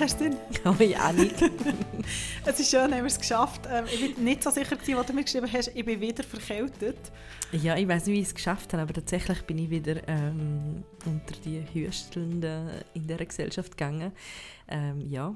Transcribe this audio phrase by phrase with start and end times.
[0.00, 0.36] hast du den?
[0.64, 1.36] Oh ja, nicht.
[2.46, 3.62] es ist schön, haben wir es geschafft.
[3.70, 5.70] Ähm, ich bin nicht so sicher, gewesen, was du mir geschrieben hast.
[5.74, 6.98] Ich bin wieder verkältet.
[7.52, 10.84] Ja, ich weiß nicht, wie ich es geschafft habe, aber tatsächlich bin ich wieder ähm,
[11.04, 14.12] unter die Höchstelnden in dieser Gesellschaft gegangen.
[14.68, 15.34] Ähm, ja,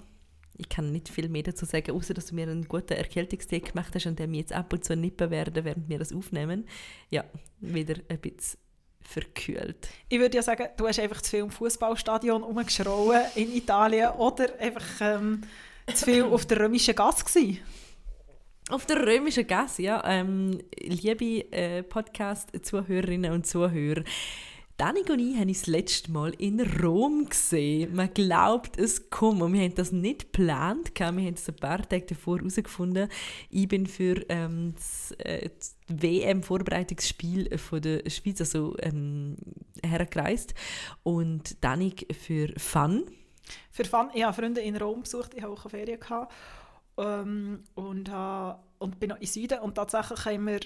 [0.57, 3.95] ich kann nicht viel mehr dazu sagen, außer dass du mir einen guten Erkältungstee gemacht
[3.95, 6.67] hast und der mir jetzt ab und zu nippen werden, während wir das aufnehmen.
[7.11, 7.25] Ja,
[7.61, 8.59] wieder ein bisschen
[9.05, 9.89] verkühlt.
[10.09, 14.47] Ich würde ja sagen, du hast einfach zu viel im Fußballstadion rumgeschrauen in Italien oder
[14.59, 15.43] einfach ähm,
[15.93, 17.61] zu viel auf der römischen Gasse gewesen.
[18.71, 20.03] Auf der römischen Gasse, ja.
[20.07, 24.03] Ähm, liebe äh, Podcast-Zuhörerinnen und Zuhörer,
[24.77, 27.95] Danik und ich haben das letzte Mal in Rom gesehen.
[27.95, 29.41] Man glaubt es kaum.
[29.41, 30.91] Und wir haben das nicht geplant.
[30.99, 33.09] Wir haben es ein paar Tage davor herausgefunden.
[33.51, 39.37] Ich bin für ähm, das, äh, das WM-Vorbereitungsspiel der Schweiz also, ähm,
[39.87, 40.55] hergereist.
[41.05, 43.05] Und Danik für Fun.
[43.71, 44.11] Für Fun.
[44.13, 45.35] Ich habe Freunde in Rom besucht.
[45.35, 46.01] Ich hatte auch Ferien.
[46.01, 46.35] Gehabt.
[46.97, 49.61] Ähm, und, äh, und bin noch in Süden.
[49.61, 50.61] Und tatsächlich haben wir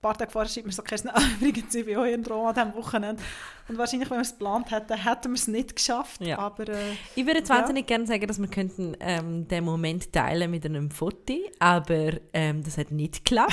[0.00, 2.46] ein paar Tage vorher schreibt mir so Kerstin, ah, übrigens, ich bin auch in Rom
[2.46, 3.22] an diesem Wochenende.
[3.68, 6.22] Und wahrscheinlich, wenn wir es geplant hätten, hätten wir es nicht geschafft.
[6.22, 6.38] Ja.
[6.38, 7.96] Aber, äh, ich würde jetzt wahnsinnig ja.
[7.96, 12.78] gerne sagen, dass wir könnten ähm, den Moment teilen mit einem Foto, aber ähm, das
[12.78, 13.52] hat nicht geklappt.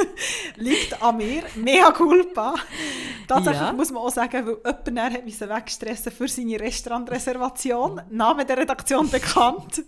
[0.56, 2.56] Liegt an mir, mega culpa.
[3.28, 3.72] Tatsächlich ja.
[3.72, 8.00] muss man auch sagen, weil jemand hat mich wegstressen für seine Restaurantreservation.
[8.10, 9.84] Name der Redaktion bekannt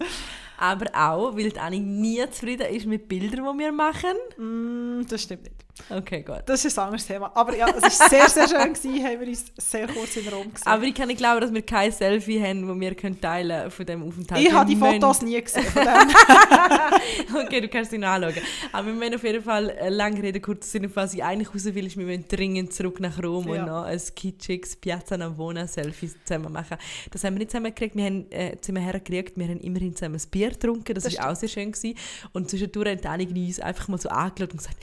[0.61, 4.15] aber auch, weil Anni nie zufrieden ist mit Bildern, die wir machen.
[4.37, 5.65] Mm, das stimmt nicht.
[5.89, 6.43] Okay, gut.
[6.47, 7.31] Das ist ein anderes Thema.
[7.35, 10.53] Aber ja, es war sehr, sehr schön, gewesen, haben wir uns sehr kurz in Rom
[10.53, 10.67] gesehen.
[10.67, 13.87] Aber ich kann nicht glauben, dass wir kein Selfie haben, das wir können teilen von
[13.87, 14.47] diesem Aufenthalt.
[14.47, 17.37] Ich habe die Fotos nie gesehen von dem.
[17.47, 18.43] okay, du kannst sie noch anschauen.
[18.73, 21.65] Aber wir müssen auf jeden Fall äh, lange reden, kurz Sinne, was ich eigentlich raus
[21.65, 23.61] will, ist, wir müssen dringend zurück nach Rom ja.
[23.61, 26.77] und noch ein kitschiges Piazza Navona Selfie zusammen machen.
[27.11, 30.17] Das haben wir nicht zusammen gekriegt, wir haben äh, zusammen hergekriegt, wir haben immerhin zusammen
[30.17, 31.73] ein Bier getrunken, das, war auch sehr schön.
[31.73, 31.97] Gewesen.
[32.33, 34.79] Und zwischendurch haben einige uns einfach mal so angeschaut und gesagt,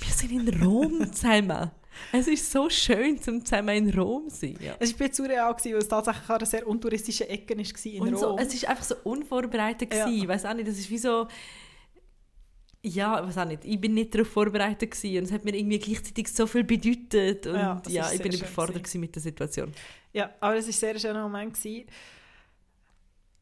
[0.00, 1.70] wir sind in Rom zusammen.
[2.12, 4.56] Es ist so schön, zum zusammen in Rom zu sein.
[4.60, 4.76] Ja.
[4.78, 8.20] Es war surreal, weil es tatsächlich eine sehr untouristische Ecke war in und Rom.
[8.20, 9.92] So, es war einfach so unvorbereitet.
[9.92, 10.08] Ja.
[10.08, 11.26] Ich weiß auch nicht, das ist wie so...
[12.80, 13.64] Ja, ich weiß auch nicht.
[13.64, 17.48] Ich bin nicht darauf vorbereitet gewesen und es hat mir irgendwie gleichzeitig so viel bedeutet
[17.48, 19.72] und ja, ja ich bin überfordert mit der Situation.
[20.12, 21.86] Ja, aber es war ein sehr schöner Moment gewesen.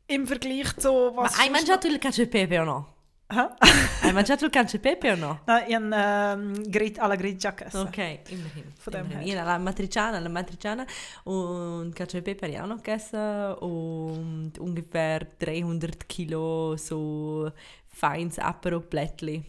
[0.08, 1.36] Im Vergleich zu was...
[1.36, 2.86] Ma hai mangiato il cacio e pepe o no?
[3.28, 3.56] Ah?
[4.02, 5.40] Hai mangiato il cacio e pepe o no?
[5.46, 8.72] No, io um, grit, alla grigia Ok, immerhin.
[8.78, 9.28] Von dem immerhin.
[9.28, 9.38] her.
[9.40, 10.86] Alla matriciana, alla matriciana
[11.24, 17.50] und cacio e pepe habe ich auch noch gegessen und ungefähr 300 Kilo so
[17.88, 19.44] feines Apero-Plättchen.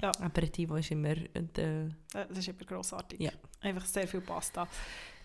[0.00, 0.10] Ja.
[0.20, 1.10] Aperitivo ist immer...
[1.10, 3.20] Äh, das ist immer grossartig.
[3.20, 3.32] Ja.
[3.60, 4.66] Einfach sehr viel Pasta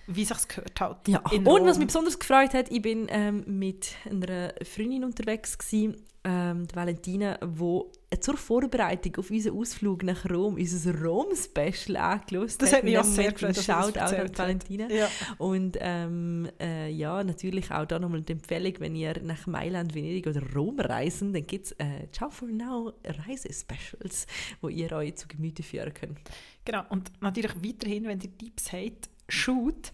[0.06, 1.08] wie sich gehört hat.
[1.08, 1.22] Ja.
[1.32, 6.68] Und was mich besonders gefreut hat, ich bin ähm, mit einer Freundin unterwegs gewesen, ähm,
[6.68, 12.84] die Valentina, wo zur Vorbereitung auf unseren Ausflug nach Rom unser Rom-Special angelost das hat.
[12.84, 14.90] Mich auch sehr gefreut, Schaut auch an Valentina.
[14.90, 15.10] Ja.
[15.38, 20.28] Und ähm, äh, ja, natürlich auch da nochmal die Empfehlung, wenn ihr nach Mailand, Venedig
[20.28, 24.28] oder Rom reisen, dann gibt es äh, Ciao for Now Reisespecials,
[24.62, 26.20] wo ihr euch zu Gemüte führen könnt.
[26.66, 29.92] Genau, und natürlich weiterhin, wenn ihr Tipps habt, shoot.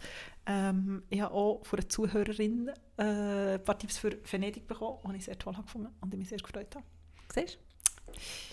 [0.49, 5.17] Ähm, ich habe auch von einer Zuhörerin äh, ein paar Tipps für Venedig bekommen, die
[5.17, 6.85] ich sehr toll gefunden und die mich sehr gefreut habe.
[7.31, 7.68] Siehst du?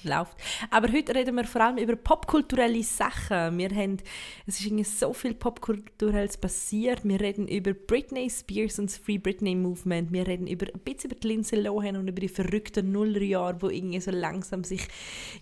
[0.03, 0.37] Läuft.
[0.71, 3.59] Aber heute reden wir vor allem über popkulturelle Sachen.
[3.59, 3.99] Wir haben,
[4.47, 7.01] es ist irgendwie so viel Popkulturelles passiert.
[7.05, 10.13] Wir reden über Britney Spears und das Free Britney Movement.
[10.13, 13.69] Wir reden über, ein bisschen über die Lindsay Lohan und über die verrückten Nullerjahre, wo
[13.69, 14.87] irgendwie so langsam sich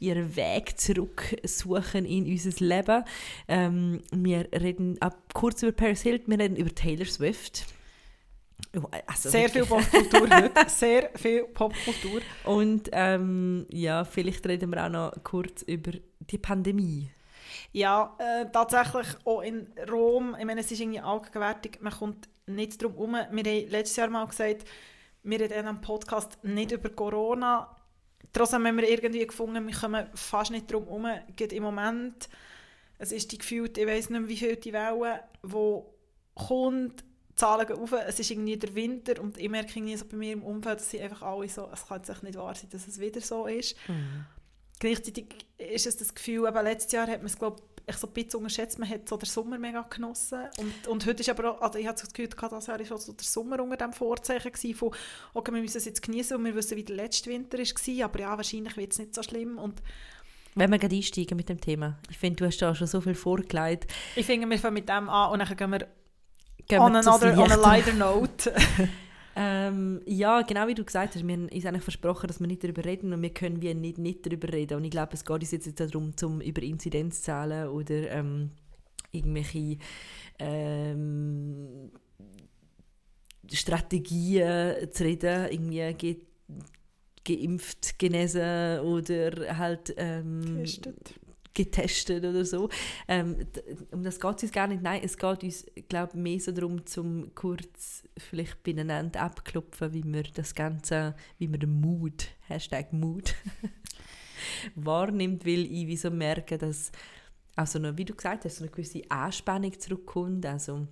[0.01, 3.05] ihren Weg zurück suchen in unser Leben.
[3.49, 7.74] Ähm, wir reden ab kurz über Paris Hilton, wir reden über Taylor Swift.
[9.07, 10.53] Also sehr viel Popkultur heute.
[10.69, 12.21] Sehr viel Popkultur.
[12.45, 17.11] Und ähm, ja, vielleicht reden wir auch noch kurz über die Pandemie.
[17.73, 20.37] Ja, äh, tatsächlich auch in Rom.
[20.39, 21.79] Ich meine, es ist irgendwie allgegenwärtig.
[21.81, 23.13] Man kommt nicht drum herum.
[23.13, 24.65] Wir haben letztes Jahr mal gesagt,
[25.23, 27.77] wir reden am Podcast nicht über Corona.
[28.33, 31.07] Trotzdem haben wir irgendwie gefunden, wir kommen fast nicht drum herum.
[31.37, 32.29] Geht im Moment,
[32.99, 35.83] es ist die gefühlt, ich weiß nicht mehr, wie viel die Welle, die
[36.35, 37.05] kommt,
[37.37, 40.33] Zahlen gehen auf, es ist irgendwie der Winter und ich merke irgendwie so bei mir
[40.33, 43.01] im Umfeld, dass sie einfach alle so, es kann sich nicht wahr sein, dass es
[43.01, 43.77] wieder so ist.
[43.89, 44.27] Mhm.
[44.79, 48.13] Gleichzeitig ist es das Gefühl, eben letztes Jahr hat man es glaube ich so ein
[48.13, 51.61] bisschen unterschätzt, man hat so den Sommer mega genossen und, und heute ist aber auch,
[51.61, 54.75] also ich hatte das Gefühl, das Jahr war so der Sommer unter dem Vorzeichen gewesen
[54.75, 54.95] von,
[55.35, 58.21] okay, wir müssen es jetzt genießen und wir wissen, wie der letzte Winter war, aber
[58.21, 59.83] ja, wahrscheinlich wird es nicht so schlimm und
[60.55, 61.99] wenn wir gerade einsteigen mit dem Thema.
[62.11, 63.93] Ich finde, du hast da schon so viel vorgelegt.
[64.15, 65.89] Ich finde, wir fangen mit dem an und dann gehen wir
[66.73, 68.53] on, another, on a lighter note.
[69.37, 72.63] Ähm, ja, genau wie du gesagt hast, wir haben uns eigentlich versprochen, dass wir nicht
[72.63, 74.77] darüber reden und wir können wie nicht, nicht darüber reden.
[74.77, 78.51] Und ich glaube, es geht uns jetzt darum, zum über Inzidenzzahlen oder ähm,
[79.11, 79.79] irgendwelche
[80.39, 81.91] ähm,
[83.53, 86.17] Strategien zu reden, irgendwie ge
[87.27, 91.15] geimpft, genesen oder halt ähm, Getestet.
[91.55, 92.69] Getestet oder so.
[93.09, 93.47] Ähm,
[93.93, 94.83] um das geht es uns gar nicht.
[94.83, 100.25] Nein, es geht uns, glaube mehr so darum, zum kurz vielleicht beieinander abklopfen, wie wir
[100.25, 103.35] das Ganze, wie wir den Mut, Hashtag Mut,
[104.75, 106.93] wahrnimmt, weil ich wie so merke, dass
[107.57, 110.89] also wie du gesagt hast, so eine gewisse Anspannung zurückkommt, also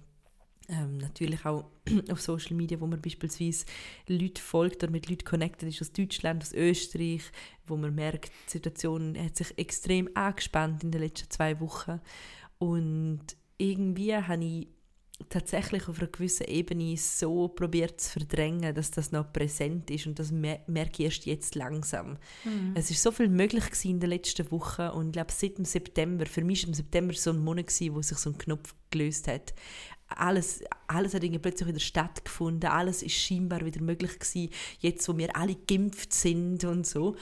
[0.69, 1.65] ähm, natürlich auch
[2.11, 3.67] auf Social Media, wo man beispielsweise
[4.07, 7.23] Leute folgt oder mit Leuten connected ist aus Deutschland, aus Österreich,
[7.67, 12.01] wo man merkt, die Situation hat sich extrem angespannt in den letzten zwei Wochen.
[12.59, 13.23] Und
[13.59, 14.69] irgendwie habe ich
[15.29, 20.19] tatsächlich auf einer gewissen Ebene so probiert zu verdrängen, dass das noch präsent ist und
[20.19, 20.65] das merke
[20.99, 22.19] ich erst jetzt langsam.
[22.45, 22.73] Mhm.
[22.75, 26.27] Es ist so viel möglich in den letzten Wochen und ich glaube seit dem September,
[26.27, 29.29] für mich war im September so ein Monat, gewesen, wo sich so ein Knopf gelöst
[29.29, 29.55] hat
[30.17, 34.51] alles, alles hat plötzlich wieder stattgefunden, alles ist scheinbar wieder möglich gewesen,
[34.81, 37.17] jetzt wo wir alle geimpft sind und so.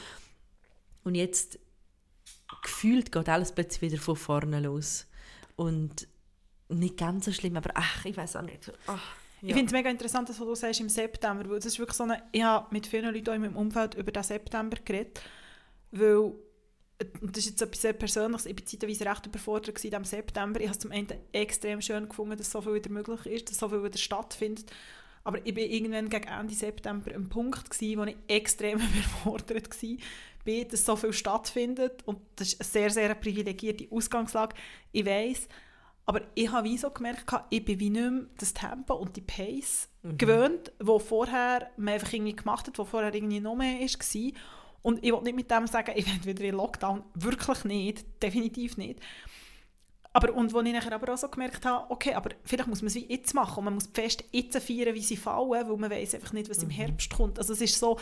[1.05, 1.59] Und jetzt
[2.63, 5.07] gefühlt geht alles plötzlich wieder von vorne los.
[5.57, 6.09] Und
[6.71, 8.73] nicht ganz so schlimm, aber ach, ich weiß auch nicht.
[8.87, 9.49] Ach, ja.
[9.49, 12.05] Ich finde es mega interessant, was du sagst im September, weil das ist wirklich so
[12.05, 15.23] eine, ich habe mit vielen Leuten in meinem Umfeld über den September geredet,
[15.91, 16.33] weil
[17.21, 20.61] und das ist jetzt etwas sehr Persönliches, ich war zeitweise recht überfordert im September.
[20.61, 23.59] Ich habe es zum einen extrem schön gefunden, dass so viel wieder möglich ist, dass
[23.59, 24.71] so viel wieder stattfindet.
[25.25, 28.79] Aber ich war irgendwann gegen Ende September ein Punkt, gewesen, wo ich extrem
[29.25, 32.03] überfordert war, dass so viel stattfindet.
[32.07, 34.57] Und das ist eine sehr, sehr privilegierte Ausgangslage.
[34.93, 35.49] Ich weiß.
[36.11, 39.21] Aber ich habe wie so gemerkt, ich bin wie nicht mehr das Tempo und die
[39.21, 40.19] Pace mhm.
[40.19, 44.33] gewöhnt, wo vorher man einfach irgendwie gemacht hat, wo vorher irgendwie noch mehr war.
[44.83, 47.05] Und ich will nicht mit dem sagen, ich werde wieder in Lockdown.
[47.15, 48.05] Wirklich nicht.
[48.21, 48.99] Definitiv nicht.
[50.13, 52.89] Aber, und wo ich nachher aber auch so gemerkt habe, okay, aber vielleicht muss man
[52.89, 55.77] es wie jetzt machen und man muss die Feste jetzt feiern, wie sie fallen, weil
[55.77, 56.65] man weiß einfach nicht, was mhm.
[56.65, 57.39] im Herbst kommt.
[57.39, 58.01] Also es ist so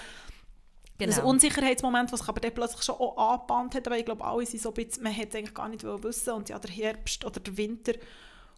[0.98, 1.16] genau.
[1.16, 4.44] ein Unsicherheitsmoment, was sich aber dann plötzlich schon auch angebahnt hat, aber ich glaube, alle
[4.46, 7.24] sind so ein bisschen, man hätte es eigentlich gar nicht wissen und ja, der Herbst
[7.24, 7.92] oder der Winter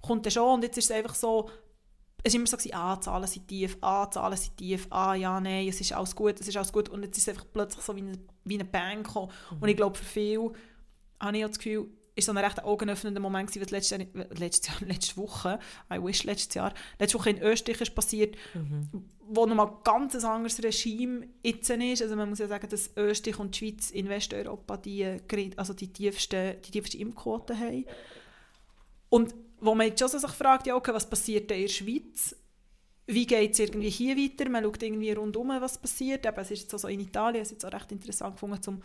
[0.03, 1.51] kommt dann schon und jetzt ist es einfach so,
[2.23, 5.41] es war immer so, gewesen, ah, Zahlen sind tief, ah, Zahlen sind tief, ah, ja,
[5.41, 6.89] nein, es ist alles gut, es ist alles gut.
[6.89, 9.31] Und jetzt ist es einfach plötzlich so wie eine, wie eine Bang gekommen.
[9.51, 9.63] Mhm.
[9.63, 10.53] Und ich glaube, für viele
[11.19, 14.69] habe ich das Gefühl, ist so ein recht augenöffnender Moment gewesen, was letztes Jahr, letztes
[14.69, 15.59] Jahr, letzte Woche,
[15.93, 18.89] I wish letztes Jahr, letzte Woche in Österreich ist passiert, mhm.
[19.21, 22.03] wo nochmal ganz ein anderes Regime jetzt ist.
[22.03, 25.21] Also man muss ja sagen, dass Österreich und die Schweiz in Westeuropa die,
[25.57, 27.85] also die tiefste, die tiefste Impfquote haben.
[29.09, 32.37] Und wo man jetzt schon sich fragt, ja, okay, was passiert in der Schweiz?
[33.06, 34.49] Wie geht es irgendwie hier weiter?
[34.49, 36.25] Man schaut irgendwie rundum, was passiert.
[36.25, 38.83] Eben, es ist jetzt also in Italien, es ist jetzt auch recht interessant gefunden, um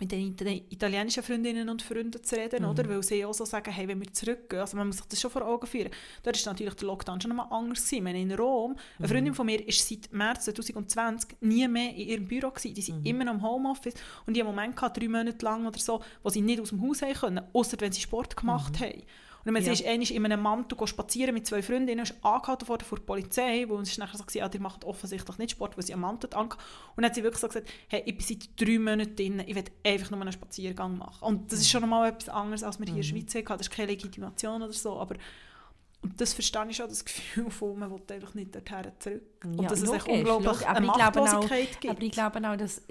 [0.00, 0.36] mit den
[0.70, 2.70] italienischen Freundinnen und Freunden zu reden, mhm.
[2.70, 2.88] oder?
[2.88, 5.30] Weil sie auch so sagen, hey, wenn wir zurückgehen, also man muss sich das schon
[5.30, 5.90] vor Augen führen.
[6.22, 8.04] Dort ist natürlich der Lockdown schon einmal anders gewesen.
[8.04, 9.10] Meine, in Rom, eine mhm.
[9.10, 12.74] Freundin von mir ist seit März 2020 nie mehr in ihrem Büro gewesen.
[12.74, 13.06] Die sind mhm.
[13.06, 13.94] immer noch im Homeoffice
[14.26, 16.70] und die haben einen Moment gehabt, drei Monate lang oder so, wo sie nicht aus
[16.70, 18.84] dem Haus haben können, außer wenn sie Sport gemacht mhm.
[18.84, 19.02] haben.
[19.44, 19.72] Und dann ja.
[19.72, 23.64] ist einmal in einem Mantel spazieren mit zwei Freundinnen, ist angehalten worden vor der Polizei,
[23.68, 26.30] wo es nachher so gesagt ja, die macht offensichtlich nicht Sport, weil sie am Mantel
[26.34, 26.64] angehalten
[26.96, 29.54] Und dann hat sie wirklich so gesagt, hey, ich bin seit drei Monaten drin, ich
[29.54, 31.24] will einfach nur einen Spaziergang machen.
[31.24, 33.18] Und das ist schon mal etwas anderes, als wir hier in der mhm.
[33.20, 33.58] Schweiz hatten.
[33.58, 35.16] Das ist keine Legitimation oder so, aber
[36.00, 39.22] und das verstehe ich schon, das Gefühl von, man will einfach nicht dorthin zurück.
[39.44, 40.66] Und ja, dass es logisch, unglaublich logisch.
[40.66, 41.94] eine Machtlosigkeit auch, gibt.
[41.94, 42.82] Aber ich glaube auch, dass,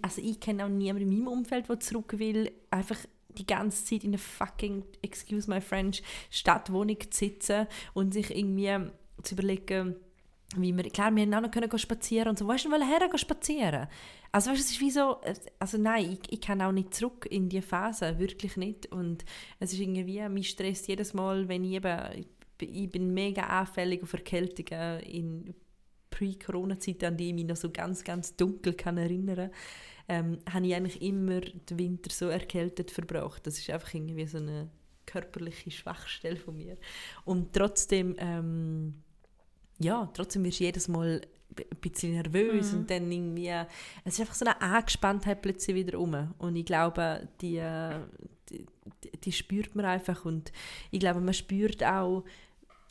[0.00, 2.98] also ich kenne auch niemanden in meinem Umfeld, der zurück will, einfach
[3.38, 8.90] die ganze Zeit in einer fucking, excuse my French, Stadtwohnung zu sitzen und sich irgendwie
[9.22, 9.96] zu überlegen,
[10.56, 13.88] wie wir, klar, wir haben auch noch spazieren und so, weißt du, wollen her spazieren?
[14.32, 15.16] Also weißt, es ist wie so,
[15.58, 19.24] also nein, ich, ich kann auch nicht zurück in die Phase, wirklich nicht und
[19.60, 22.26] es ist irgendwie, mich stresst jedes Mal, wenn ich eben,
[22.58, 25.54] ich bin mega anfällig auf Erkältungen in
[26.12, 29.50] Pre-Corona-Zeiten, an die ich mich noch so ganz, ganz dunkel kann erinnern
[30.08, 33.46] ähm, habe ich eigentlich immer den Winter so erkältet verbracht.
[33.46, 34.68] Das ist einfach irgendwie so eine
[35.06, 36.76] körperliche Schwachstelle von mir.
[37.24, 38.94] Und trotzdem, ähm,
[39.78, 41.22] ja, trotzdem wirst du jedes Mal
[41.56, 42.78] ein bisschen nervös mhm.
[42.78, 43.48] und dann irgendwie,
[44.04, 46.34] es ist einfach so eine Angespanntheit plötzlich wieder um.
[46.38, 47.62] Und ich glaube, die,
[48.50, 48.66] die,
[49.24, 50.52] die spürt man einfach und
[50.90, 52.24] ich glaube, man spürt auch,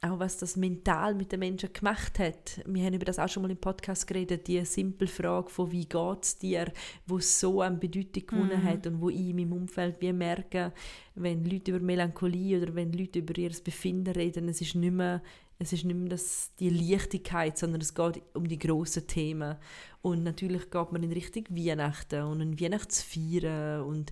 [0.02, 2.60] auch was das mental mit den Menschen gemacht hat.
[2.66, 5.86] Wir haben über das auch schon mal im Podcast geredet, die simple Frage von «Wie
[5.86, 6.72] geht es dir?»,
[7.06, 8.64] wo so an Bedeutung gewonnen mhm.
[8.64, 10.74] hat und wo ich in meinem Umfeld wie merke,
[11.14, 15.22] wenn Leute über Melancholie oder wenn Leute über ihr Befinden reden, es ist nicht mehr
[15.60, 19.58] Es ist nicht mehr das, die Leichtigkeit, sondern es geht um die grossen Themen.
[20.02, 24.12] Und natürlich geht man in Richtung Weihnachten und ein Weihnachtsfeiern und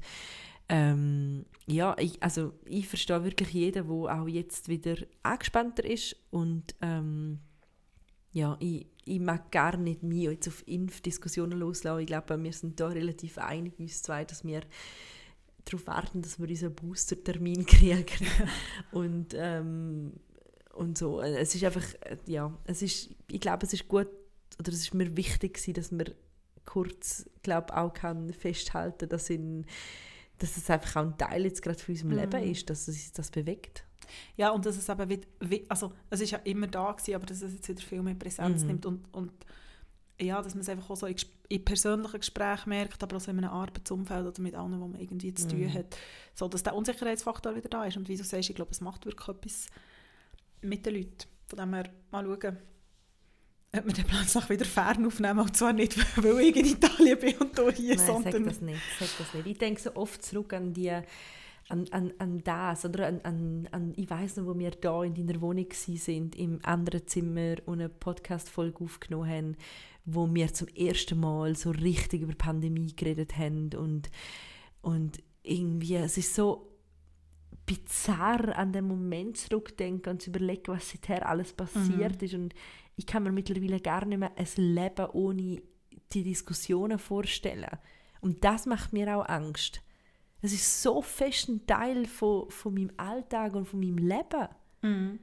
[0.70, 6.76] ähm, ja, ich, also ich verstehe wirklich jeden, der auch jetzt wieder angespannter ist und
[6.82, 7.40] ähm,
[8.32, 12.02] ja, ich, ich mag gar nicht mich jetzt auf Impfdiskussionen loslassen.
[12.02, 14.62] Ich glaube, wir sind da relativ einig, uns zwei, dass wir
[15.66, 18.28] darauf warten, dass wir unseren Booster-Termin kriegen.
[18.92, 20.14] und, ähm,
[20.74, 21.22] und so.
[21.22, 21.86] Es ist einfach,
[22.28, 24.08] ja, es ist, ich glaube, es ist gut,
[24.60, 26.12] oder es ist mir wichtig dass man
[26.66, 29.66] kurz, glaube auch kann festhalten, dass in
[30.40, 32.18] dass es einfach auch ein Teil jetzt gerade von unserem mhm.
[32.18, 33.84] Leben ist, dass es das bewegt.
[34.36, 35.28] Ja, und dass es eben wieder,
[35.68, 38.62] also es ist ja immer da gewesen, aber dass es jetzt wieder viel mehr Präsenz
[38.62, 38.68] mhm.
[38.68, 39.32] nimmt und, und
[40.20, 41.16] ja, dass man es einfach auch so in,
[41.48, 45.00] in persönlichen Gesprächen merkt, aber auch so in einem Arbeitsumfeld oder mit allen, wo man
[45.00, 45.74] irgendwie zu tun mhm.
[45.74, 45.96] hat,
[46.34, 49.06] so dass der Unsicherheitsfaktor wieder da ist und wie du sagst, ich glaube, es macht
[49.06, 49.68] wirklich etwas
[50.62, 52.58] mit den Leuten, von dem wir mal schauen,
[53.76, 55.40] ob wir den plötzlich wieder fern aufnehmen.
[55.40, 58.34] Und zwar nicht, weil ich in Italien bin und du hier, Nein, sondern...
[58.34, 59.48] Sag das nicht, sag das nicht.
[59.48, 60.92] Ich denke so oft zurück an die
[61.70, 65.14] an, an, an das, oder an, an, an ich weiß noch, wo wir da in
[65.14, 69.56] deiner Wohnung sind, im anderen Zimmer und eine Podcast-Folge aufgenommen haben,
[70.06, 74.10] wo wir zum ersten Mal so richtig über Pandemie geredet haben und,
[74.82, 76.70] und irgendwie, es ist so
[77.68, 82.26] bizarr an den Moment zurückdenken und zu überlegen, was seither alles passiert mhm.
[82.26, 82.56] ist und
[83.00, 85.62] ich kann mir mittlerweile gar nicht mehr ein Leben ohne
[86.12, 87.80] die Diskussionen vorstellen.
[88.20, 89.82] Und das macht mir auch Angst.
[90.42, 94.50] Es ist so fest ein Teil von, von meinem Alltag und von meinem Leben.
[94.82, 95.20] Mhm.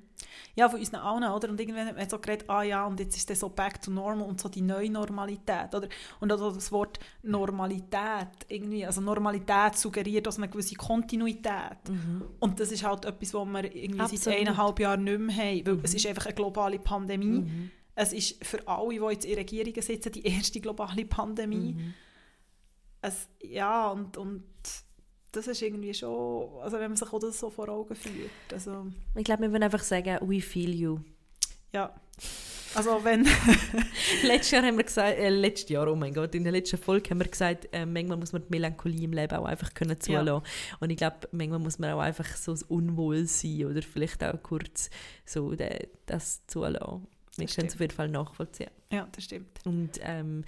[0.57, 1.51] Ja, von unseren allen, oder?
[1.51, 3.91] Und irgendwann hat man so geredet, ah ja, und jetzt ist das so back to
[3.91, 5.87] normal und so die neue Normalität, oder?
[6.19, 11.89] Und also das Wort Normalität irgendwie, also Normalität suggeriert also eine gewisse Kontinuität.
[11.89, 12.23] Mhm.
[12.41, 14.25] Und das ist halt etwas, was wir irgendwie Absolut.
[14.25, 15.85] seit eineinhalb Jahren nicht mehr haben, weil mhm.
[15.85, 17.41] es ist einfach eine globale Pandemie.
[17.41, 17.71] Mhm.
[17.95, 21.75] Es ist für alle, die jetzt in Regierungen sitzen, die erste globale Pandemie.
[21.75, 21.95] Mhm.
[23.03, 24.45] Es, ja, und, und
[25.37, 28.31] das ist irgendwie schon, also wenn man sich das so vor Augen führt.
[28.53, 30.99] Also, ich glaube, wir würden einfach sagen, we feel you.
[31.73, 31.95] Ja,
[32.75, 33.25] also wenn...
[34.23, 37.11] letztes Jahr haben wir gesagt, äh, letztes Jahr, oh mein Gott, in der letzten Folge
[37.11, 40.27] haben wir gesagt, äh, manchmal muss man die Melancholie im Leben auch einfach können zulassen.
[40.27, 40.43] Ja.
[40.81, 44.91] Und ich glaube, manchmal muss man auch einfach so das Unwohlsein oder vielleicht auch kurz
[45.25, 47.07] so de, das zulassen.
[47.39, 48.71] Wir können es auf jeden Fall nachvollziehen.
[48.91, 49.59] Ja, das stimmt.
[49.65, 50.45] Und ähm,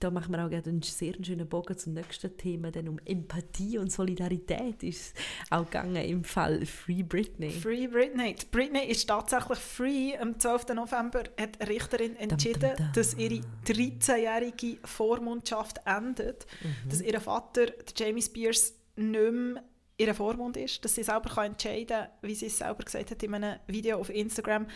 [0.00, 3.78] da machen wir auch gerne einen sehr schönen Bogen zum nächsten Thema, denn um Empathie
[3.78, 7.50] und Solidarität ist es auch gegangen im Fall Free Britney.
[7.50, 8.34] Free Britney.
[8.34, 10.16] Die Britney ist tatsächlich free.
[10.18, 10.68] Am 12.
[10.74, 12.92] November hat eine Richterin entschieden, dum, dum, dum.
[12.94, 16.88] dass ihre 13-jährige Vormundschaft endet, mhm.
[16.90, 17.66] dass ihr Vater,
[17.96, 19.62] Jamie Spears, nicht mehr
[19.98, 23.22] ihr Vormund ist, dass sie selber kann entscheiden kann, wie sie es selber gesagt hat
[23.22, 24.66] in einem Video auf Instagram,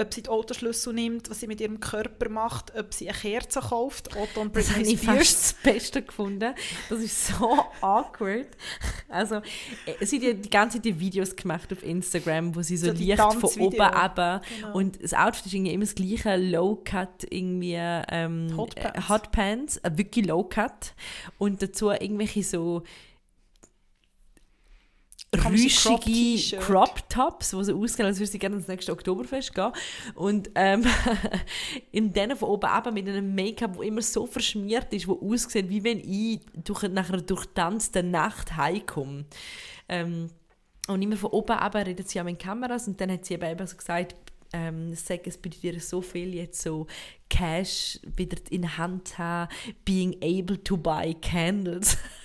[0.00, 3.60] ob sie die Autoschlüssel nimmt, was sie mit ihrem Körper macht, ob sie eine Kerze
[3.60, 4.16] kauft.
[4.16, 6.54] Otto und das habe ich fast das Beste gefunden.
[6.88, 8.48] Das ist so awkward.
[9.08, 9.36] Also,
[9.86, 12.92] äh, sie hat die ganze Zeit die Videos gemacht auf Instagram, wo sie so, so
[12.92, 14.74] Licht von oben runter genau.
[14.74, 19.32] und das Outfit ist irgendwie immer das gleiche, Low-Cut irgendwie ähm, Hot Pants, äh, Hot
[19.32, 20.94] Pants äh, wirklich Low-Cut
[21.38, 22.82] und dazu irgendwelche so
[25.36, 29.72] rüschige Crop-Tops, die so aussehen, als würde sie gerne ins nächste Oktoberfest gehen.
[30.14, 30.84] Und ähm,
[31.92, 35.68] in denen von oben eben mit einem Make-up, das immer so verschmiert ist, wo aussieht,
[35.68, 39.24] wie wenn ich durch, nach einer durchtanzten Nacht heimkomme.
[39.88, 40.30] Ähm,
[40.88, 43.66] und immer von oben eben redet sie auch mit Kameras und dann hat sie eben
[43.66, 44.16] so gesagt,
[44.52, 46.88] ähm, sage, es bedeutet dir so viel, jetzt so
[47.28, 49.48] Cash wieder in Hand haben,
[49.84, 51.96] being able to buy candles.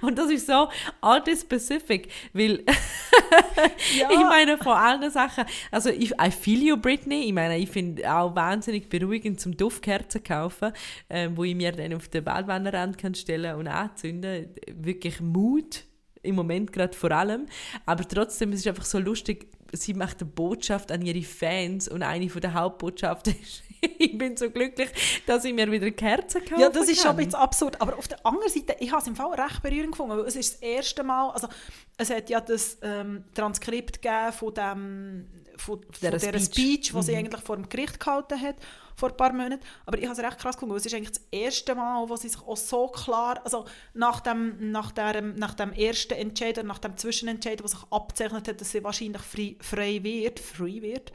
[0.00, 0.68] Und das ist so
[1.00, 2.64] artist-specific, weil
[3.98, 4.10] ja.
[4.10, 8.12] ich meine, von allen Sachen, also ich, I feel you, Britney, ich meine, ich finde
[8.12, 10.72] auch wahnsinnig beruhigend zum Duftkerzen kaufen,
[11.08, 14.48] äh, wo ich mir dann auf den Ballwannenrand kann stellen und anzünden.
[14.74, 15.84] Wirklich Mut
[16.26, 17.46] im Moment gerade vor allem,
[17.84, 21.88] aber trotzdem es ist es einfach so lustig, sie macht eine Botschaft an ihre Fans
[21.88, 23.62] und eine von der Hauptbotschaften ist
[23.98, 24.88] ich bin so glücklich,
[25.26, 27.80] dass ich mir wieder Kerzen kaufen Ja, das ist schon ein bisschen absurd.
[27.80, 30.36] Aber auf der anderen Seite, ich habe es im Fall recht berührend gefunden, weil es
[30.36, 31.48] ist das erste Mal, also
[31.96, 36.96] es hat ja das ähm, Transkript gegeben von dem von, von dieser Speech, Speech die
[36.96, 37.02] mhm.
[37.02, 38.56] sie eigentlich vor dem Gericht gehalten hat,
[38.96, 39.62] vor ein paar Monaten.
[39.84, 42.28] Aber ich habe es recht krass gefunden, es ist eigentlich das erste Mal, wo sie
[42.28, 46.96] sich auch so klar, also nach dem, nach dem, nach dem ersten Entscheid, nach dem
[46.96, 51.12] Zwischenentscheid, wo sich abzeichnet hat, dass sie wahrscheinlich frei, frei wird, frei wird,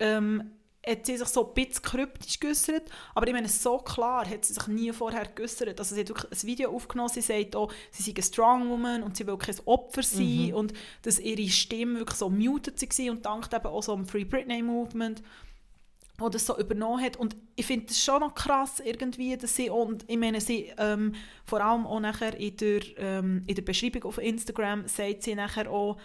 [0.00, 0.50] ähm,
[0.86, 4.54] hat sie sich so ein bisschen kryptisch geäußert, aber ich meine, so klar hat sie
[4.54, 5.78] sich nie vorher geäußert.
[5.78, 9.02] Also sie hat wirklich ein Video aufgenommen, sie sagt auch, sie sei eine Strong Woman
[9.02, 10.54] und sie will kein Opfer sein mhm.
[10.54, 10.72] und
[11.02, 14.62] dass ihre Stimme wirklich so muted war und dank eben auch so am Free Britney
[14.62, 15.22] Movement
[16.20, 17.16] die das so übernommen hat.
[17.16, 21.14] Und ich finde es schon noch krass irgendwie, dass sie, und ich meine, sie ähm,
[21.44, 25.70] vor allem auch nachher in der, ähm, in der Beschreibung auf Instagram sagt sie nachher
[25.70, 25.96] auch,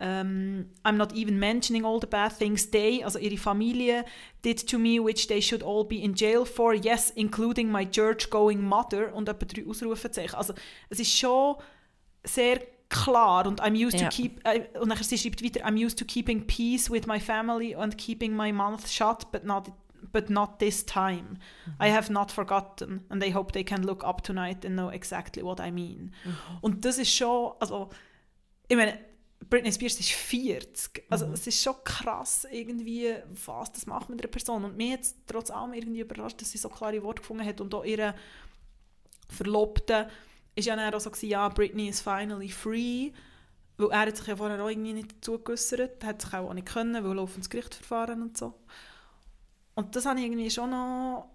[0.00, 4.04] um, ähm, I'm not even mentioning all the bad things they, also ihre Familie,
[4.44, 8.62] did to me, which they should all be in jail for, yes, including my church-going
[8.62, 10.36] mother und etwa drei Ausrufezeichen.
[10.36, 10.54] Also
[10.88, 11.56] es ist schon
[12.22, 14.08] sehr klar und I'm used ja.
[14.08, 17.20] to keep äh, und nachher sie schreibt weiter I'm used to keeping peace with my
[17.20, 19.70] family and keeping my mouth shut but not
[20.12, 21.38] but not this time.
[21.66, 21.74] Mhm.
[21.82, 25.42] I have not forgotten and I hope they can look up tonight and know exactly
[25.42, 26.14] what I mean.
[26.24, 26.36] Mhm.
[26.60, 27.90] Und das ist schon also
[28.68, 28.98] ich meine
[29.48, 31.04] Britney Spears ist 40.
[31.10, 31.32] Also mhm.
[31.34, 33.14] es ist schon krass irgendwie,
[33.46, 34.64] was das macht mit einer Person.
[34.64, 37.72] Und mir jetzt trotz allem irgendwie überrascht, dass sie so klare Worte gefunden hat und
[37.74, 38.14] auch ihre
[39.28, 40.06] Verlobten
[40.58, 43.12] ist ja dann auch so, gewesen, ja, Britney is finally free,
[43.76, 46.66] weil er hat sich ja vorher auch irgendwie nicht dazu geäussert, hat sich auch nicht
[46.66, 48.54] können, weil laufendes Gerichtsverfahren und so.
[49.74, 51.30] Und das habe ich irgendwie schon noch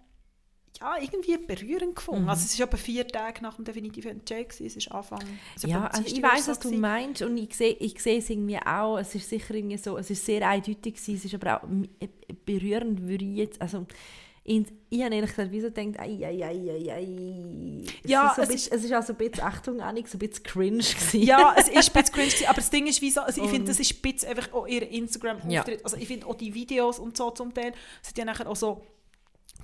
[0.80, 2.24] ja, irgendwie berührend gefunden.
[2.24, 2.28] Mhm.
[2.28, 5.20] Also es ist etwa vier Tage nach dem definitiven Entscheid, es ist Anfang
[5.64, 8.98] Ja, also ich weiß, was du meinst und ich sehe, ich sehe es irgendwie auch,
[8.98, 11.68] es ist sicher irgendwie so, es ist sehr eindeutig gewesen, es ist aber auch
[12.44, 13.86] berührend, würde ich jetzt, also
[14.46, 17.84] und ich habe ehrlich gesagt, wieso denkt, ei, ei, ei, ei, ei.
[18.04, 20.16] Ja, es, ist, so es, bisschen, ist, es ist also ein bisschen, Achtung, Annik, so
[20.16, 21.22] ein bisschen cringe gewesen.
[21.22, 23.68] Ja, es ist ein bisschen cringe gewesen, aber das Ding ist, wieso, also ich finde,
[23.68, 25.78] das ist ein bisschen einfach auch ihr Instagram-Auftritt.
[25.78, 25.84] Ja.
[25.84, 27.72] Also ich finde auch die Videos und so zum Teil,
[28.02, 28.82] es hat ja nachher auch so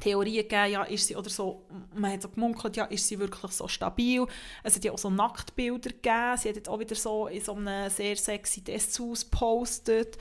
[0.01, 3.53] Theorien gegeben, ja, ist sie oder so, man hat so gemunkelt, ja, ist sie wirklich
[3.53, 4.27] so stabil.
[4.63, 7.55] Es hat ja auch so Nacktbilder gegeben, sie hat jetzt auch wieder so in so
[7.55, 10.17] einem sehr sexy Desshaus gepostet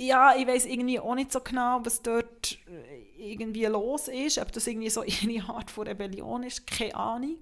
[0.00, 4.50] ja, ich weiß irgendwie auch nicht so genau, was dort äh, irgendwie los ist, ob
[4.50, 7.36] das irgendwie so eine Art von Rebellion ist, keine Ahnung.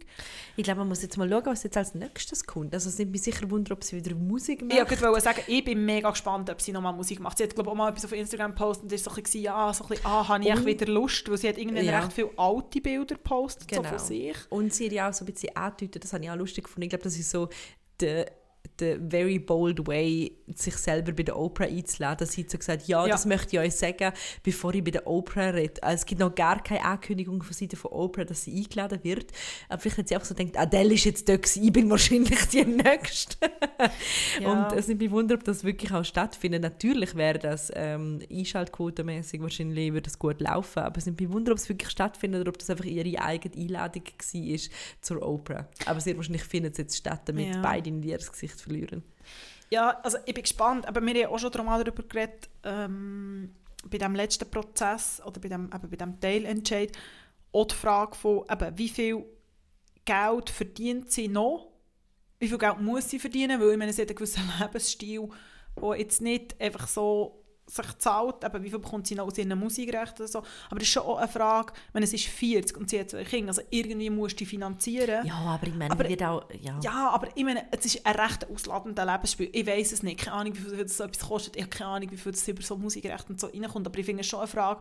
[0.57, 2.75] Ich glaube, man muss jetzt mal schauen, was jetzt als nächstes kommt.
[2.75, 4.77] Also es nimmt mich sicher Wunder, ob sie wieder Musik macht.
[4.77, 7.39] Ja, ich wollte sagen, ich bin mega gespannt, ob sie nochmal Musik macht.
[7.39, 9.43] Sie hat, glaube ich, auch mal etwas auf Instagram gepostet und ist so ein bisschen,
[9.43, 12.01] ja, so ein bisschen, ah, habe ich und, wieder Lust, weil sie hat irgendwie ja.
[12.01, 13.85] recht viele alte Bilder gepostet, genau.
[13.85, 14.37] so von sich.
[14.51, 16.83] Und sie hat ja auch so ein bisschen angedeutet, das habe ich auch lustig gefunden.
[16.83, 17.49] Ich glaube, das ist so
[18.01, 18.27] der
[18.81, 22.27] der very bold way, sich selber bei der Oprah einzuladen.
[22.27, 24.13] Sie hat so gesagt, ja, ja, das möchte ich euch sagen,
[24.43, 25.83] bevor ich bei der Oprah rede.
[25.83, 29.33] Also es gibt noch gar keine Ankündigung von Seite von Oprah, dass sie eingeladen wird.
[29.69, 32.65] Aber vielleicht hat sie auch so gedacht, Adele ist jetzt dort ich bin wahrscheinlich die
[32.65, 33.51] Nächste.
[34.41, 34.71] ja.
[34.71, 36.63] Und es nimmt mich Wunder, ob das wirklich auch stattfindet.
[36.63, 41.53] Natürlich wäre das ähm, einschaltquotenmäßig wahrscheinlich würde das gut laufen, aber es nimmt mich Wunder,
[41.53, 44.59] ob es wirklich stattfindet oder ob das einfach ihre eigene Einladung war
[45.01, 45.69] zur Oprah.
[45.87, 47.61] Aber sehr wahrscheinlich findet es jetzt statt, damit ja.
[47.61, 49.03] beide in ihr Gesicht verlieren.
[49.71, 53.55] Ja, also ich bin gespannt, aber wir haben auch schon darüber geredet, ähm,
[53.85, 56.93] bei dem letzten Prozess oder bei dem, eben bei dem Teilentscheid,
[57.53, 59.25] auch die Frage von, eben, wie viel
[60.05, 61.69] Geld verdient sie noch,
[62.39, 65.29] wie viel Geld muss sie verdienen, weil ich meine, sie hat einen gewissen Lebensstil,
[65.81, 69.59] der jetzt nicht einfach so sich zahlt, eben, wie viel bekommt sie noch aus ihren
[69.59, 70.39] Musikrechten oder so.
[70.39, 73.25] Aber das ist schon auch eine Frage, wenn es ist 40 und sie hat zwei
[73.25, 75.27] Kinder, also irgendwie musst du die finanzieren.
[75.27, 76.79] Ja, aber ich meine, aber, wird auch, ja.
[76.83, 79.51] ja, aber ich meine, es ist ein recht ausladender Lebensspiel.
[79.53, 81.91] Ich weiß es nicht, keine Ahnung, wie viel das so etwas kostet, ich habe keine
[81.91, 84.41] Ahnung, wie viel das über so Musikrechte und so reinkommt, aber ich finde es schon
[84.41, 84.81] eine Frage,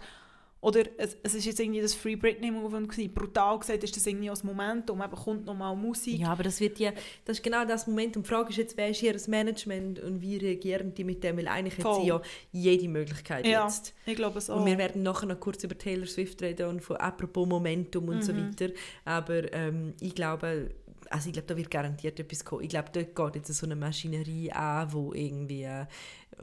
[0.68, 3.14] oder es, es ist jetzt irgendwie das Free Britney Movement gewesen.
[3.14, 6.20] Brutal gesagt ist das irgendwie als Momentum, eben kommt nochmal Musik.
[6.20, 6.92] Ja, aber das wird ja,
[7.24, 8.22] das ist genau das Momentum.
[8.24, 11.38] Die Frage ist jetzt, wer ist hier das Management und wie reagieren die mit dem?
[11.38, 13.94] Weil eigentlich hat sie ja jede Möglichkeit ja, jetzt.
[14.06, 14.60] ich glaube es auch.
[14.60, 18.18] Und wir werden nachher noch kurz über Taylor Swift reden und von apropos Momentum und
[18.18, 18.22] mhm.
[18.22, 18.74] so weiter.
[19.06, 20.72] Aber ähm, ich glaube,
[21.10, 22.64] also ich glaube, da wird garantiert etwas kommen.
[22.64, 25.86] Ich glaube, dort geht jetzt so eine Maschinerie an, wo irgendwie äh,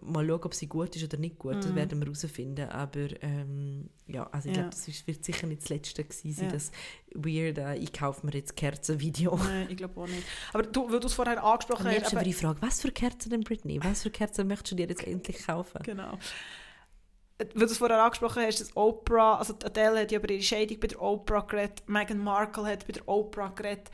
[0.03, 1.57] mal schauen, ob sie gut ist oder nicht gut.
[1.57, 1.61] Mm.
[1.61, 1.77] Das mhm.
[1.77, 2.69] werden wir herausfinden.
[2.69, 4.63] Aber ähm, ja, also ich ja.
[4.63, 6.53] glaube, das wird sicher nicht das Letzte gewesen sein, ja.
[6.53, 6.73] das
[7.15, 9.37] weird, äh, ich kaufe mir jetzt Kerzenvideo.
[9.37, 10.25] Nein, ich glaube auch nicht.
[10.53, 12.15] Aber du, weil du es vorher angesprochen hast...
[12.15, 13.83] Aber ich frage, was für Kerzen denn, Britney?
[13.83, 15.81] Was für Kerzen möchtest du dir jetzt endlich kaufen?
[15.83, 16.19] Genau.
[17.39, 20.79] Weil du es vorher angesprochen hast, das Oprah, also Adele hat ja über ihre Scheidung
[20.79, 23.91] bei der Oprah geredet, Meghan Markle hat bei der Oprah geredet,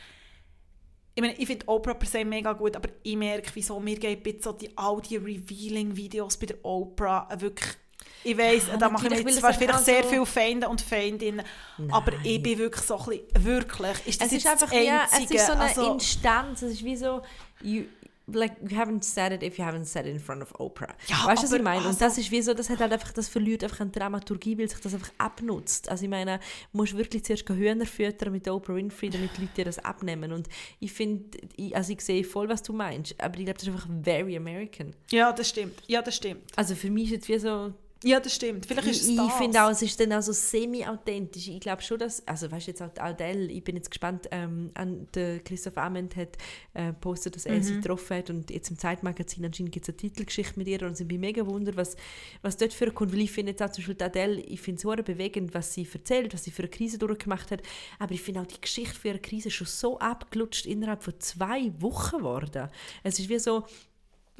[1.20, 4.42] ich meine, ich finde Oprah per se mega gut, aber ich merke, wieso mir geht
[4.42, 7.76] so die, all die Revealing-Videos bei der Oprah wirklich
[8.22, 11.44] ich weiss, ja, da mache ich mir zwar vielleicht sehr viele Feinde und Feindinnen,
[11.78, 11.90] Nein.
[11.90, 15.30] aber ich bin wirklich so ein bisschen, wirklich, ist das es ist einfach, ja, es
[15.30, 17.22] ist so eine also, Instanz, es ist wie so,
[17.62, 17.84] you,
[18.34, 20.94] like you haven't said it if you haven't said it in front of Oprah.
[21.06, 21.78] Ja, weißt du, was ich meine?
[21.78, 24.58] Also, und das ist wie so, das hat halt einfach, das verliert einfach eine Dramaturgie,
[24.58, 25.88] weil sich das einfach abnutzt.
[25.88, 26.38] Also ich meine,
[26.72, 30.32] du musst wirklich zuerst Hühner füttern mit Oprah Winfrey, damit die Leute dir das abnehmen.
[30.32, 31.38] Und ich finde,
[31.72, 34.94] also ich sehe voll, was du meinst, aber ich glaube, das ist einfach very American.
[35.10, 35.82] Ja, das stimmt.
[35.86, 36.42] Ja, das stimmt.
[36.56, 38.64] Also für mich ist jetzt wie so Ja, das stimmt.
[38.64, 41.48] Vielleicht ist es ich, ich finde auch, es ist dann auch so semi-authentisch.
[41.48, 44.70] Ich glaube schon, dass, also weißt du jetzt auch Adele, ich bin jetzt gespannt, ähm,
[44.72, 46.38] an der Christoph Amend hat
[46.72, 47.62] äh, postet, dass er Mhm.
[47.62, 50.98] sie getroffen hat und jetzt im Zeitmagazin anscheinend gibt es eine Titelgeschichte mit ihr und
[50.98, 51.94] ich bin mega wunder, was,
[52.40, 54.82] was dort für kommt, weil ich finde jetzt auch zum Beispiel Adele, ich finde es
[54.82, 57.60] sehr bewegend, was sie erzählt, was sie für eine Krise durchgemacht hat,
[57.98, 61.12] aber ich finde auch die Geschichte für ihre Krise ist schon so abgelutscht innerhalb von
[61.20, 62.70] zwei Wochen geworden.
[63.02, 63.64] Es ist wie so,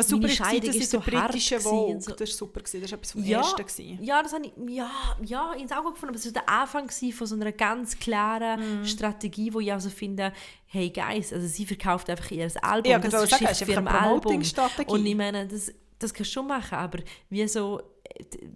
[0.01, 2.01] Was super meine Scheidung das ist so der britische Vogue.
[2.01, 2.11] so.
[2.11, 2.61] Das war super.
[2.61, 2.81] Gewesen.
[2.83, 3.63] Das war etwas vom Ja, Ersten.
[3.63, 3.99] Gewesen.
[4.03, 4.91] ja, das habe ich ja,
[5.25, 8.85] ja, ins Auge gefunden, aber es war der Anfang von so einer ganz klaren Mhm.
[8.87, 10.33] Strategie, wo ich also finde,
[10.67, 13.89] hey guys, also sie verkauft einfach ihr Album, Ja, das genau, ist Geschichte für ein
[13.89, 14.43] eine Album.
[14.87, 17.81] Und ich meine, das, das kannst du schon machen, aber wie so,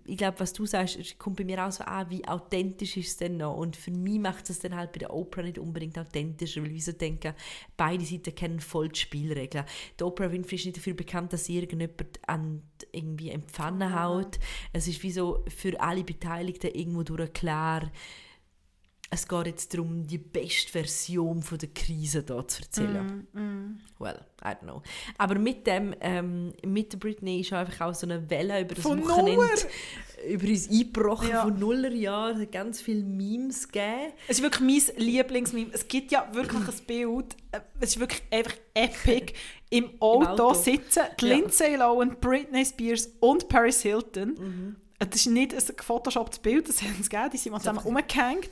[0.05, 3.17] ich glaube, was du sagst, kommt bei mir auch so an, wie authentisch ist es
[3.17, 3.57] denn noch?
[3.57, 6.85] Und für mich macht es dann halt bei der Oprah nicht unbedingt authentischer, weil ich
[6.85, 7.35] so denke,
[7.77, 9.65] beide Seiten kennen voll die Spielregeln.
[9.99, 12.63] Die Oprah Winfrey ist nicht dafür bekannt, dass sie irgendjemand an
[12.93, 14.39] irgendwie empfangen haut.
[14.73, 17.91] Es ist wie so für alle Beteiligten irgendwo durch klar,
[19.15, 23.27] es geht jetzt darum, die beste Version von der Krise hier zu erzählen.
[23.33, 24.83] Mm, Well, I don't know.
[25.19, 28.83] Aber mit dem, ähm, mit der Britney ist einfach auch so eine Welle über das
[28.83, 29.49] Von Wochenende Nuller.
[30.29, 31.43] über uns eingebrochen Ja.
[31.45, 32.37] von Nullerjahren.
[32.37, 34.13] Es hat ganz viele Memes gegeben.
[34.29, 35.71] Es ist wirklich mein Lieblingsmeme.
[35.73, 39.33] Es gibt ja wirklich ein Bild, äh, es ist wirklich einfach epic.
[39.71, 40.55] Im Auto, Auto.
[40.55, 41.35] sitzen die Ja.
[41.37, 44.35] Lindsay Lohan, Britney Spears und Paris Hilton.
[44.39, 44.77] Mhm.
[44.99, 48.49] Das ist nicht ein gefotoshopptes Bild, das haben sie gegeben, die sind mal zusammen umgehängt.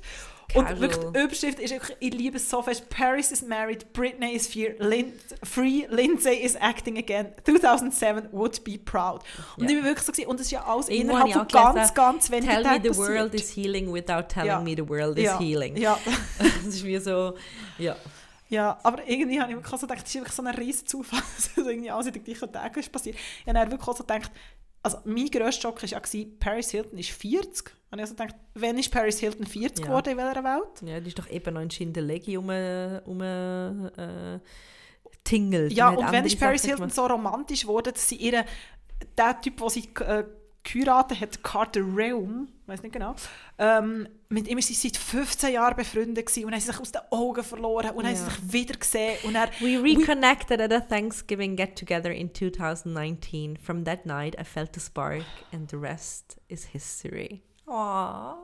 [0.55, 0.81] Und Casual.
[0.81, 4.47] wirklich, die Überschrift ist wirklich, ich liebe es so fest, Paris is married, Britney is
[4.47, 9.23] fear, Lin free, Lindsay is acting again, 2007 would be proud.
[9.57, 9.71] Und Ja.
[9.71, 11.75] ich bin wirklich so, gewesen, und es ist ja alles Irgendwo innerhalb von ich ganz,
[11.75, 13.09] gelesen, ganz wenigen Tell me Tagen the passiert.
[13.09, 14.61] world is healing without telling Ja.
[14.61, 15.39] me the world is ja.
[15.39, 15.77] healing.
[15.77, 15.99] Ja.
[16.39, 17.35] Das ist wie so,
[17.79, 17.97] ja.
[18.49, 21.21] Ja, aber irgendwie habe ich wirklich so gedacht, das ist wirklich so ein riesen Zufall,
[21.37, 23.17] dass das irgendwie alles in den gleichen Tagen ist passiert.
[23.47, 24.31] Ich habe wirklich so gedacht,
[24.83, 27.73] also mein grösster Schock war gewesen, Paris Hilton ist 40.
[27.91, 29.87] Und ich habe so gedacht, wann ist Paris Hilton 40 Ja.
[29.87, 30.83] geworden in welcher Welt?
[30.83, 34.39] Ja, die ist doch eben noch in Schindelegi um, um äh,
[35.25, 35.73] tingelt.
[35.73, 38.45] Ja, und wenn andere ist Paris Hilton so romantisch geworden, dass sie ihren,
[39.17, 40.25] der Typ, den sie äh,
[40.63, 43.15] geheiratet hat, Carter Realm, weiß nicht genau,
[43.59, 46.93] ähm, mit ihm war sie seit 15 Jahren befreundet gewesen und haben sie sich aus
[46.93, 48.17] den Augen verloren und haben Ja.
[48.17, 53.57] sie sich wieder gesehen und er We reconnected at a Thanksgiving get together in 2019.
[53.59, 57.43] From that night, I felt a spark, and the rest is history.
[57.67, 58.37] Aww.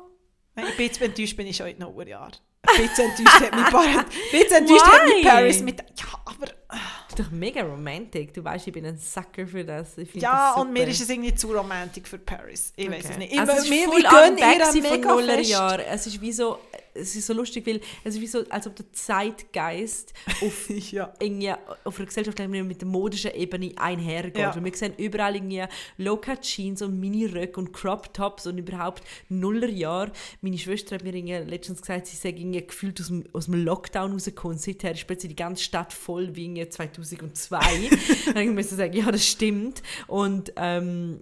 [0.54, 2.36] Nein, ein bisschen enttäuscht bin ich schon in den Nullerjahren.
[2.76, 5.24] Bisschen enttäuscht hat mich, ein bisschen enttäuscht hat mich?
[5.26, 5.80] Paris mit...
[5.80, 6.46] Ja, aber...
[6.68, 8.32] Das ist doch mega romantic.
[8.34, 9.96] Du weißt, ich bin ein Sucker für das.
[10.14, 12.72] Ja, das und mir ist es irgendwie zu romantik für Paris.
[12.76, 13.08] Ich weiß Okay.
[13.12, 13.32] es nicht.
[13.32, 15.04] Ich, Also es ist mir, voll ich gönne unback ihr mega fest.
[15.04, 15.84] Nullerjahren.
[15.90, 16.58] Es ist wie so,
[16.98, 21.12] es ist so lustig, weil es ist wie so, als ob der Zeitgeist auf Ja.
[21.20, 21.52] irgendwie
[21.84, 24.38] auf einer gesellschaftlichen mit der modischen Ebene einhergeht.
[24.38, 24.52] Ja.
[24.54, 25.64] Und wir sehen überall irgendwie
[25.96, 30.12] Low-Cut Jeans und Mini-Röcke und Crop Tops und überhaupt Nullerjahre.
[30.40, 31.12] Meine Schwester hat mir
[31.44, 34.58] letztens gesagt, sie sei irgendwie gefühlt aus dem, aus dem Lockdown rausgekommen.
[34.58, 37.58] Seither ist plötzlich die ganze Stadt voll wie irgendwie 2002.
[38.34, 39.82] Dann musste ich sagen, ja, das stimmt.
[40.06, 41.20] Und ähm,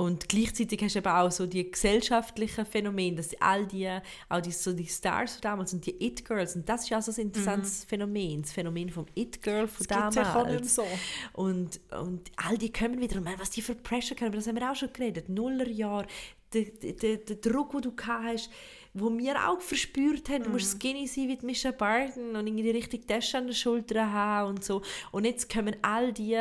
[0.00, 3.88] und gleichzeitig hast du eben auch so die gesellschaftlichen Phänomene, dass all die,
[4.28, 7.12] auch die, so die Stars von damals und die It-Girls, und das ist ja so
[7.12, 9.88] ein interessantes Phänomen, das Phänomen vom It-Girl von Mhm.
[9.88, 10.74] Das es ja auch nicht damals.
[10.74, 10.86] so.
[11.34, 14.56] Und, und all die kommen wieder, und man, was die für Pressure können, das haben
[14.56, 16.06] wir auch schon geredet, Nullerjahr,
[16.52, 18.50] der, der, der Druck, den du gehabt hast,
[18.94, 20.54] wo wir auch verspürt haben, du Mhm.
[20.54, 24.48] musst skinny sein wie Misha Barton und irgendwie die richtige Tasche an den Schultern haben
[24.50, 24.82] und so.
[25.12, 26.36] Und jetzt kommen all die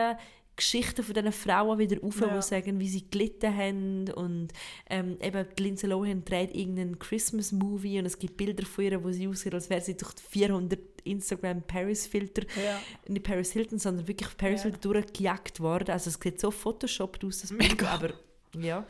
[0.60, 2.28] Geschichten von diesen Frauen wieder auf, Ja.
[2.36, 4.50] die sagen, wie sie gelitten haben und
[4.90, 9.12] ähm, eben die Lindsay Lohan dreht irgendeinen Christmas-Movie und es gibt Bilder von ihr, wo
[9.12, 12.80] sie aussieht, als wäre sie durch die 400 Instagram-Paris-Filter Ja.
[13.08, 14.70] nicht Paris Hilton, sondern wirklich Paris Ja.
[14.72, 15.92] Hilton durchgejagt worden.
[15.92, 17.98] Also es sieht so photoshoppt aus, das Mega.
[17.98, 18.14] Bild, aber
[18.62, 18.86] ja.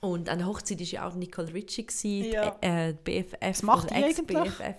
[0.00, 2.50] Und an der Hochzeit war ja auch Nicole Richie, gewesen, Ja.
[2.62, 4.18] die, äh, BFF, Was macht die eigentlich?
[4.18, 4.76] Ex-BFF.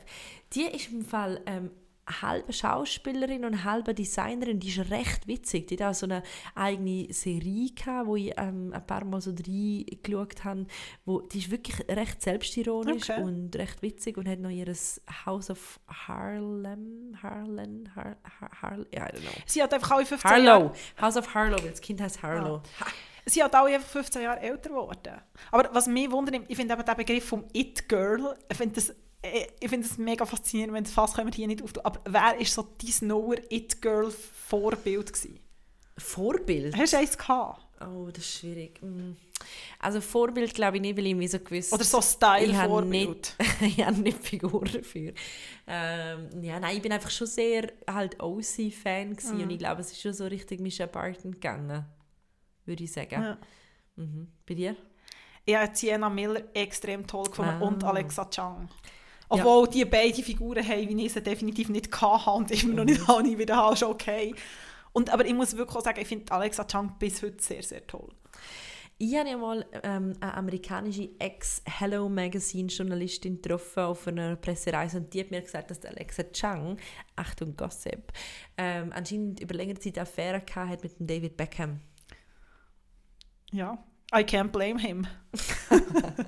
[0.54, 1.72] Die ist im Fall ähm,
[2.22, 4.60] halbe Schauspielerin und halbe Designerin.
[4.60, 5.68] Die ist recht witzig.
[5.68, 9.32] Die hat auch so eine eigene Serie gehabt, wo ich ähm, ein paar Mal so
[9.32, 10.66] reingeschaut habe.
[11.06, 13.22] Wo, die ist wirklich recht selbstironisch Okay.
[13.22, 14.66] und recht witzig und hat noch ihr
[15.26, 19.32] House of Harlem, Harlem, Har, Har, Har, ja, I don't know.
[19.46, 20.44] Sie hat einfach alle 15 Jahre...
[20.46, 22.62] Harlow, House of Harlow, weil das Kind heißt Harlow.
[23.26, 25.20] Sie hat alle einfach 15 Jahre älter geworden.
[25.52, 28.94] Aber was mich wundert, ich finde eben den Begriff vom It-Girl, ich finde das,
[29.60, 31.84] ich finde das mega faszinierend, wenn das Fass können wir hier nicht auftun.
[31.86, 35.14] Aber wer war so dein neuer It-Girl-Vorbild?
[35.14, 35.40] gewesen?
[35.98, 36.76] Vorbild?
[36.78, 37.62] Hast du eins gehabt?
[37.82, 38.82] Oh, das ist schwierig.
[38.82, 39.14] Mm.
[39.80, 41.74] Also Vorbild glaube ich nicht, weil ich mich so gewusst...
[41.74, 43.36] Oder so ich habe Style-Vorbild?
[43.40, 45.14] nicht, ich habe nicht Figuren dafür.
[45.68, 49.42] Ähm, ja, nein, ich bin einfach schon sehr halt OC-Fan Mhm.
[49.42, 51.86] und ich glaube, es ist schon so richtig Misha Barton gegangen,
[52.66, 53.22] würde ich sagen.
[53.22, 53.38] Ja.
[53.98, 54.28] Mhm.
[54.48, 54.76] Bei dir?
[55.46, 57.66] Ich habe Sienna Miller extrem toll gefunden Ah.
[57.68, 58.70] und Alexa Chang.
[59.30, 63.08] Obwohl die beide Figuren haben, wie ich sie definitiv nicht hatte und immer noch nicht
[63.08, 64.36] habe, nie wieder habe, ist okay.
[64.94, 67.86] Und, aber ich muss wirklich auch sagen, ich finde Alexa Chang bis heute sehr, sehr
[67.86, 68.10] toll.
[68.98, 75.20] Ich habe ja mal ähm, eine amerikanische Ex-Hello Magazine-Journalistin getroffen auf einer Pressereise und die
[75.20, 76.78] hat mir gesagt, dass Alexa Chang,
[77.18, 78.14] Achtung Gossip,
[78.58, 81.82] ähm, anscheinend über längere Zeit eine Affäre gehabt hat mit dem David Beckham.
[83.52, 83.84] Ja.
[84.14, 85.08] I can't blame him.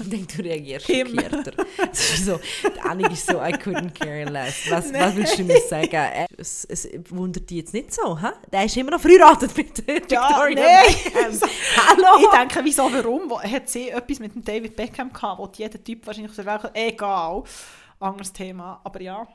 [0.00, 1.06] Ich denke, du reagierst Him.
[1.08, 1.52] schockierter.
[1.92, 4.68] So, die Annik ist so, I couldn't care less.
[4.68, 5.94] Was, was willst du mir sagen?
[5.94, 8.30] Äh, Es, es wundert dich jetzt nicht so, hä?
[8.50, 10.94] Der ist immer noch verheiratet mit der Ja, Victoria nein.
[11.04, 11.48] Beckham.
[11.76, 12.18] Hallo!
[12.20, 13.30] Ich denke, wieso, warum?
[13.40, 16.70] Hat sie etwas mit dem David Beckham gehabt, wo jeder Typ wahrscheinlich auf der Welt
[16.74, 17.44] Egal.
[18.00, 18.80] Anderes Thema.
[18.82, 19.26] Aber ja.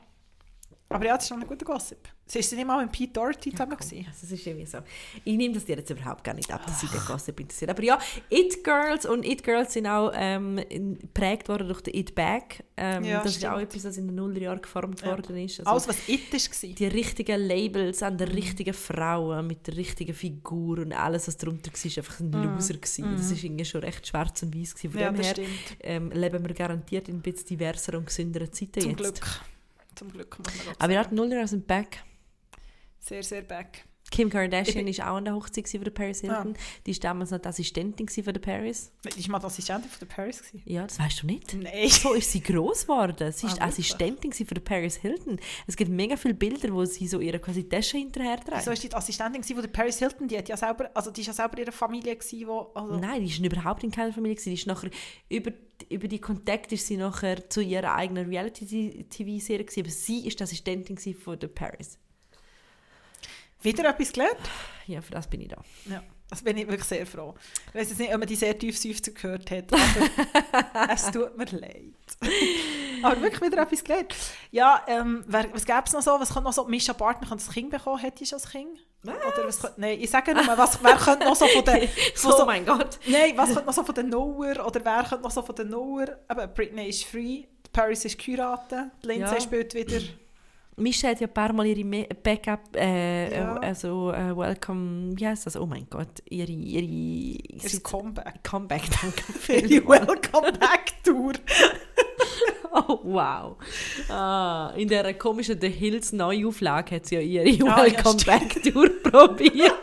[0.92, 1.98] Aber ja, das ist schon ein guter Gossip.
[2.26, 3.76] Sie ist nicht mal mit Pete Doherty zusammen.
[3.76, 4.06] gewesen.
[4.08, 4.78] Also, es ist irgendwie so.
[5.24, 7.70] Ich nehme das dir jetzt überhaupt gar nicht ab, dass sie den Gossip interessiert.
[7.70, 7.96] Aber ja,
[8.28, 10.56] It Girls und It Girls sind auch ähm,
[11.00, 12.64] geprägt worden durch den It Bag.
[12.76, 13.52] Ähm, Ja, das ist stimmt.
[13.54, 15.06] auch etwas, was in den Nullerjahren geformt Ja.
[15.08, 15.60] worden ist.
[15.60, 16.68] Also, Alles, was It war.
[16.74, 18.18] die richtigen Labels an Mhm.
[18.18, 22.32] der richtigen Frauen mit der richtigen Figur und alles, was darunter war, war einfach ein
[22.32, 22.74] Loser.
[22.74, 23.16] Gewesen.
[23.16, 24.72] Das war irgendwie schon recht schwarz und weiß.
[24.72, 24.98] Von Mhm.
[24.98, 25.44] Ja, dem das her
[25.82, 28.98] ähm, leben wir garantiert in ein bisschen diverser und gesünderen Zeiten Zum jetzt.
[29.00, 29.40] Glück.
[30.00, 32.02] Zum Glück, muss man Aber ja, die Nullerjahre sind back.
[33.00, 33.84] Sehr, sehr back.
[34.10, 36.54] Kim Kardashian Ich- war auch an der Hochzeit von der Paris Hilton.
[36.84, 38.90] Die war damals noch die Assistentin von der Paris.
[39.16, 40.42] Die war mal die Assistentin von der Paris.
[40.64, 41.54] Ja, das weißt du nicht.
[41.54, 41.88] Nein.
[41.88, 43.16] So ist sie groß geworden.
[43.18, 43.62] Sie Ah, ist die wirklich?
[43.62, 45.38] Assistentin von der Paris Hilton.
[45.68, 48.66] Es gibt mega viele Bilder, wo sie so ihre quasi Tasche hinterher trägt.
[48.66, 50.26] war die die Assistentin von der Paris Hilton?
[50.26, 52.16] Die, hat ja selber, also die ist ja selber in ihrer Familie.
[52.16, 54.34] Gewesen, wo, also, Nein, die ist überhaupt in keiner Familie.
[54.34, 54.50] gewesen.
[54.50, 54.90] Die ist nachher,
[55.28, 55.52] über,
[55.88, 59.80] über die Kontakte ist sie nachher zu ihrer eigenen Reality-TV-Serie gewesen.
[59.80, 61.98] Aber sie ist die Assistentin von der Paris.
[63.62, 64.38] Wieder etwas gelernt?
[64.86, 65.62] Ja, für das bin ich da.
[65.88, 67.34] Ja, das bin ich wirklich sehr froh.
[67.68, 71.36] Ich weiß jetzt nicht, ob man die sehr tief Seufzer gehört hat, aber es tut
[71.36, 71.84] mir leid.
[73.02, 74.14] aber wirklich wieder etwas gelernt.
[74.50, 76.12] Ja, ähm, wer, was gäbe es noch so?
[76.18, 76.64] Was könnte noch so?
[76.64, 78.78] Mischa Barton könnte das Kind bekommen, hätte ich das Kind?
[79.04, 81.88] Oder was könnte, nein, ich sage nur, was, wer könnte noch so von den...
[82.14, 82.98] von oh so, mein Gott.
[83.06, 84.66] nein, was könnte noch so von den Noer?
[84.66, 86.18] Oder wer könnte noch so von den Noer?
[86.30, 89.40] Eben, Britney ist free, Paris ist geheiratet, Lindsay Ja.
[89.40, 90.00] spielt wieder...
[90.80, 93.56] Mischa hat ja ein paar Mal ihre Backup, äh, Ja.
[93.56, 95.56] äh, also äh, Welcome, wie heißt das?
[95.56, 98.42] Oh mein Gott, ihre, ihre Ist Comeback.
[98.42, 99.66] Comeback, danke.
[99.74, 101.32] Ihre Welcome Back Tour.
[102.72, 103.56] Oh wow.
[104.08, 108.62] Ah, in der komischen The Hills Neuauflage hat sie ja ihre Ah, ja, Welcome Back
[108.62, 109.74] Tour probiert.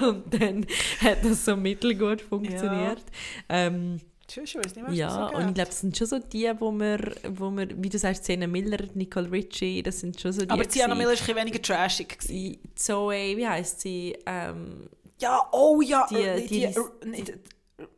[0.00, 0.66] Und dann
[1.02, 3.02] hat das so mittelgut funktioniert.
[3.50, 4.00] Ähm,
[4.34, 7.14] Tschüss, ich weiß nicht, ja, und ich glaube, das sind schon so die, wo wir,
[7.36, 10.50] wo wir wie du sagst, Sienna Miller, Nicole Richie, das sind schon so die.
[10.50, 10.88] Aber Sienna.
[10.94, 12.08] Miller war ein bisschen weniger trashig.
[12.18, 12.32] gewesen.
[12.34, 14.16] Die Zoe, wie heißt sie?
[14.26, 14.88] Ähm,
[15.20, 17.32] Ja, oh ja, Die- äh, die- die, die- äh, nicht,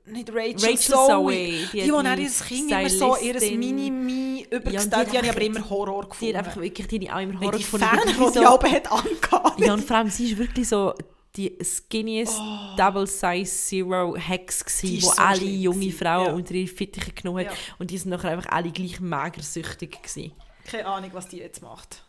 [0.04, 1.06] nicht Rachel, Rachel Zoe.
[1.08, 5.16] Zoe, Die, die- die, die ihr Kind immer so ihr Ja, übergestellt ja, die die
[5.16, 6.36] habe ich aber immer Horror die gefunden.
[6.36, 7.86] hat einfach wirklich die auch immer Weil Horror die gefunden.
[7.86, 9.60] Fan, wirklich die so- die hat angehabt.
[9.60, 10.92] Ja, und vor allem, sie ist wirklich so
[11.36, 12.76] die skinniest Oh.
[12.76, 16.32] Double Size Zero Hex Die gsi, wo so alle junge Frauen ja.
[16.32, 17.52] unter ihre Fittiche genommen hat.
[17.52, 17.58] Ja.
[17.78, 20.32] Und die sind nachher einfach alle gleich magersüchtig gsi.
[20.66, 22.02] Keine Ahnung, was die jetzt macht.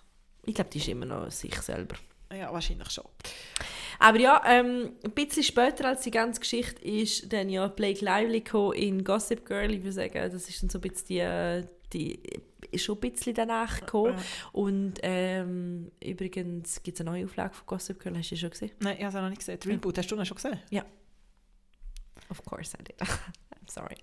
[0.46, 1.96] Ich glaube, die ist immer noch sich selber.
[2.34, 3.06] Ja, wahrscheinlich schon.
[4.00, 8.44] Aber ja, ähm, ein bisschen später als die ganze Geschichte ist dann ja Blake Lively
[8.76, 9.72] in Gossip Girl.
[9.72, 11.64] Ich würde sagen, das ist dann so ein bisschen die, äh,
[11.94, 12.20] die
[12.72, 14.16] ist schon ein bisschen danach gekommen.
[14.18, 14.24] Ja.
[14.54, 18.50] Und ähm, übrigens gibt es eine neue Auflage von Gossip Girl, hast du die schon
[18.50, 18.72] gesehen?
[18.80, 19.60] Nein, ich habe es noch nicht gesehen.
[19.60, 20.60] Die Reboot, hast du das schon gesehen?
[22.30, 22.98] Of course I did.
[23.02, 23.96] I'm sorry.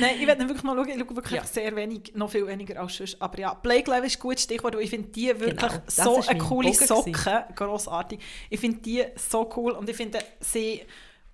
[0.00, 0.88] Nein, ich werde wirklich mal schauen.
[0.88, 1.44] Ich schaue wirklich Ja.
[1.44, 3.20] sehr wenig, noch viel weniger als sonst.
[3.22, 6.22] Aber ja, Blake Lively ist ein gutes Stichwort, weil ich finde die wirklich Genau, so
[6.26, 7.44] eine coole Bogen Socke.
[7.54, 8.20] Grossartig.
[8.50, 10.82] Ich finde die so cool und ich finde sie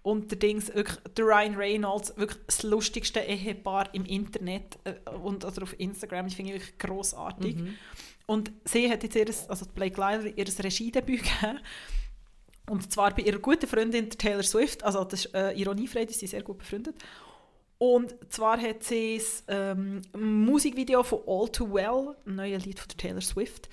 [0.04, 5.62] unter Dings wirklich der Ryan Reynolds wirklich das lustigste Ehepaar im Internet äh, und also
[5.62, 6.26] auf Instagram.
[6.26, 7.56] Ich finde ich wirklich grossartig.
[7.56, 7.74] Mhm.
[8.26, 11.58] Und sie hat jetzt ihr, also Blake Lively, ihr Regiedebüt gegeben.
[12.68, 14.84] Und zwar bei ihrer guten Freundin der Taylor Swift.
[14.84, 16.96] Also das ist äh, ironiefrei, die sind sehr gut befreundet.
[17.78, 22.88] Und zwar hat sie das ähm, Musikvideo von All Too Well, ein neues Lied von
[22.88, 23.70] der Taylor Swift,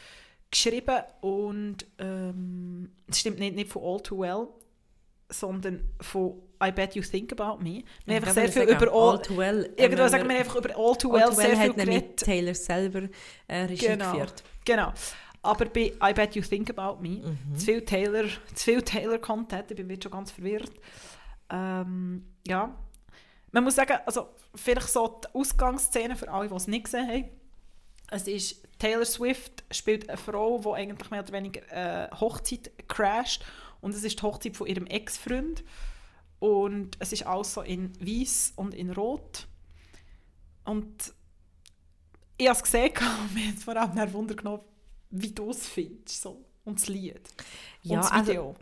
[0.50, 1.02] geschrieben.
[1.20, 4.48] Und ähm, es stimmt nicht, nicht von All Too Well,
[5.32, 7.84] sondern von I Bet You Think About Me.
[8.06, 9.74] Wir haben einfach sehr viel über All, All Too Well.
[9.78, 12.18] Irgendwo ähm, sagen wir einfach über All Too All Well Too sehr Well viel geredet.
[12.18, 13.02] Taylor selber
[13.48, 14.12] äh, Regie Genau.
[14.12, 14.44] geführt.
[14.66, 14.94] Genau.
[15.42, 17.10] Aber bei I Bet You Think About Me,
[17.50, 17.56] Mhm.
[17.58, 20.72] zu viel Taylor, zu viel Taylor-Content, ich bin jetzt schon ganz verwirrt.
[21.50, 22.76] Ähm, ja.
[23.52, 27.26] Man muss sagen, also vielleicht so die Ausgangsszene für alle, die es nicht gesehen haben.
[28.12, 33.44] Es ist, Taylor Swift spielt eine Frau, die eigentlich mehr oder weniger äh, Hochzeit crasht.
[33.82, 35.64] Und es ist die Hochzeit von ihrem Ex-Freund.
[36.40, 39.48] Und es ist auch so in weiß und in rot.
[40.66, 41.14] Und
[42.38, 44.64] ich habe es gesehen und mir hat vor allem ein Wunder genommen,
[45.12, 46.22] wie du es findest.
[46.22, 46.44] So.
[46.64, 47.20] Und das Lied.
[47.84, 48.56] Ja, und das also- Video.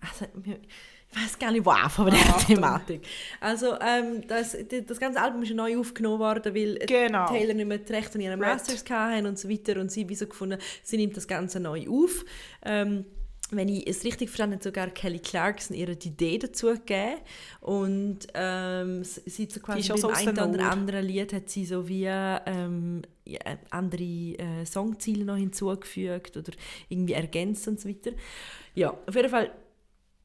[0.00, 0.60] Also, wir-
[1.08, 2.46] ich weiß gar nicht, wo anfangen mit Ah, der.
[2.46, 3.06] Thematik.
[3.40, 7.28] Also, ähm, das, das ganze Album ist neu aufgenommen worden, weil Genau.
[7.28, 8.40] Taylor nicht mehr die Rechte an ihren.
[8.40, 9.80] Masters hatten und so weiter.
[9.80, 12.24] Und sie wie so gefunden, sie nimmt das Ganze neu auf.
[12.62, 13.06] Ähm,
[13.50, 17.20] wenn ich es richtig verstanden habe, sogar Kelly Clarkson ihre Idee dazu gegeben.
[17.60, 21.64] Und ähm, sie hat so quasi beim so einen der oder anderen Lied hat sie
[21.64, 23.02] so wie ähm,
[23.70, 26.52] andere äh, Songziele noch hinzugefügt oder
[26.88, 28.12] irgendwie ergänzt und so weiter.
[28.74, 29.52] Ja, auf jeden Fall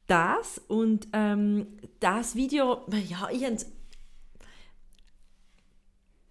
[0.06, 1.66] das und ähm,
[2.00, 3.56] das Video, ja, ich habe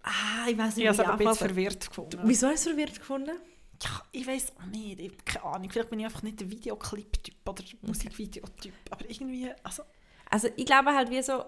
[0.04, 2.20] Ah, ich weiß nicht, Ich habe es aber ein bisschen verwirrt gefunden.
[2.24, 3.36] Wieso hast du es verwirrt gefunden?
[3.84, 5.00] Ja, ich weiß auch nicht.
[5.00, 5.70] Ich habe keine Ahnung.
[5.70, 8.72] Vielleicht bin ich einfach nicht der Videoclip-Typ oder der Musikvideotyp.
[8.90, 9.82] Aber irgendwie, also...
[10.30, 11.44] Also ich glaube halt wie so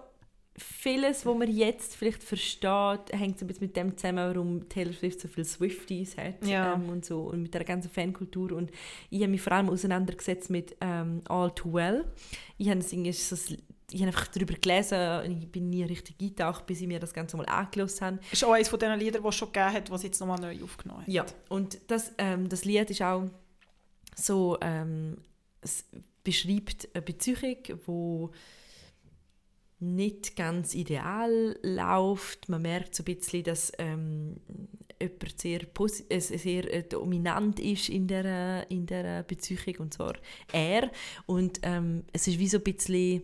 [0.57, 4.93] vieles, was man jetzt vielleicht versteht, hängt so ein bisschen mit dem zusammen, warum Taylor
[4.93, 6.73] Swift so viele Swifties hat Ja.
[6.73, 8.71] ähm, und so und mit der ganzen Fankultur und
[9.09, 12.05] ich habe mich vor allem auseinandergesetzt mit ähm, All Too Well.
[12.57, 13.35] Ich habe, das irgendwie so,
[13.91, 17.13] ich habe einfach darüber gelesen und ich bin nie richtig eingetaucht, bis ich mir das
[17.13, 18.19] Ganze mal angelassen habe.
[18.31, 20.63] ist auch eines von diesen Liedern, die es schon gegeben hat, was jetzt nochmal neu
[20.63, 21.07] aufgenommen hat.
[21.07, 23.29] Ja, und das, ähm, das Lied ist auch
[24.15, 25.17] so, ähm,
[25.61, 25.85] es
[26.23, 28.31] beschreibt eine Beziehung, wo
[29.79, 32.49] nicht ganz ideal läuft.
[32.49, 34.37] Man merkt so ein bisschen, dass ähm,
[35.01, 35.61] jemand sehr,
[36.09, 40.15] äh, sehr äh, dominant ist in der, in der Beziehung, und zwar
[40.51, 40.91] er.
[41.25, 43.23] Und ähm, es ist wie so ein bisschen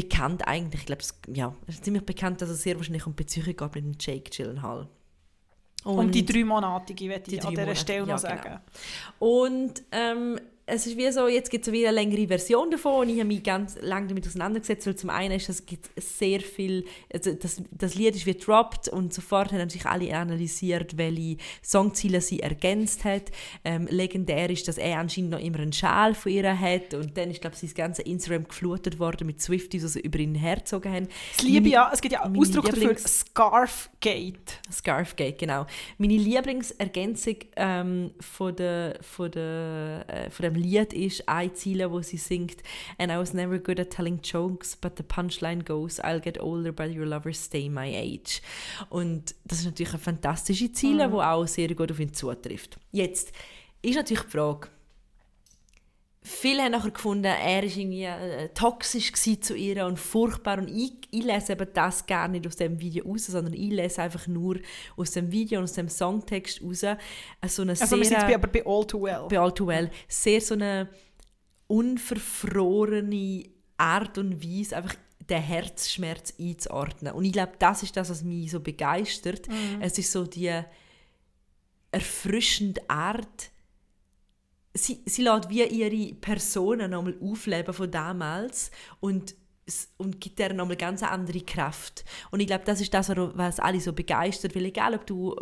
[0.00, 3.12] bekannt eigentlich, ich glaube, es, ja, es ist ziemlich bekannt, dass es sehr wahrscheinlich um
[3.16, 4.88] die Beziehung geht mit dem Jake Gyllenhaal.
[5.84, 8.40] Um die Und- dreimonatige, möchte Die ich an dieser dreimonatige, Stelle noch ja, sagen.
[8.42, 8.60] genau.
[9.18, 13.08] Und ähm, es ist wie so, jetzt gibt es wieder eine längere Version davon und
[13.08, 16.84] ich habe mich ganz lange damit auseinandergesetzt, weil zum einen ist es gibt sehr viel,
[17.12, 22.20] also das, das Lied ist wie gedroppt und sofort haben sich alle analysiert, welche Songziele
[22.20, 23.30] sie ergänzt hat.
[23.64, 27.30] Ähm, legendär ist, dass er anscheinend noch immer einen Schal von ihr hat und dann
[27.30, 30.92] ist, glaube ich, sein ganze Instagram geflutet worden mit Swifties, die sie über ihn hergezogen
[30.92, 31.08] haben.
[31.36, 34.34] Das liebe ja, es gibt ja einen Ausdruck dafür, Scarfgate.
[34.70, 35.66] Scarfgate, genau.
[35.96, 42.00] Meine Lieblingsergänzung ähm, von, der, von, der, äh, von dem Lied ist eine Ziele, wo
[42.02, 42.62] sie singt
[42.98, 46.72] «And I was never good at telling jokes, but the punchline goes, I'll get older,
[46.72, 48.42] but your lovers stay my age.»
[48.90, 51.12] Und das ist natürlich eine fantastische Ziele, Mhm.
[51.12, 52.78] die auch sehr gut auf ihn zutrifft.
[52.92, 53.32] Jetzt
[53.82, 54.68] ist natürlich die Frage,
[56.20, 60.58] Viele haben nachher gefunden, er war irgendwie äh, toxisch zu ihr und furchtbar.
[60.58, 64.02] Und ich, ich lese eben das gar nicht aus dem Video raus, sondern ich lese
[64.02, 64.56] einfach nur
[64.96, 66.82] aus dem Video und aus dem Songtext raus.
[66.82, 66.96] äh,
[67.46, 69.26] So eine Also wir sind sehr, bei, aber bei All Too Well.
[69.30, 70.88] bei All Too Well, sehr so eine
[71.68, 73.44] unverfrorene
[73.76, 74.96] Art und Weise, einfach
[75.28, 77.12] den Herzschmerz einzuordnen.
[77.12, 79.48] Und ich glaube, das ist das, was mich so begeistert.
[79.48, 79.80] Mhm.
[79.80, 80.50] Es ist so die
[81.92, 83.50] erfrischende Art,
[84.78, 89.34] sie, sie lässt wie ihre Personen nochmal aufleben von damals und,
[89.98, 92.04] und gibt ihr nochmal ganz andere Kraft.
[92.30, 95.36] Und ich glaube, das ist das, was alle so begeistert, weil egal ob du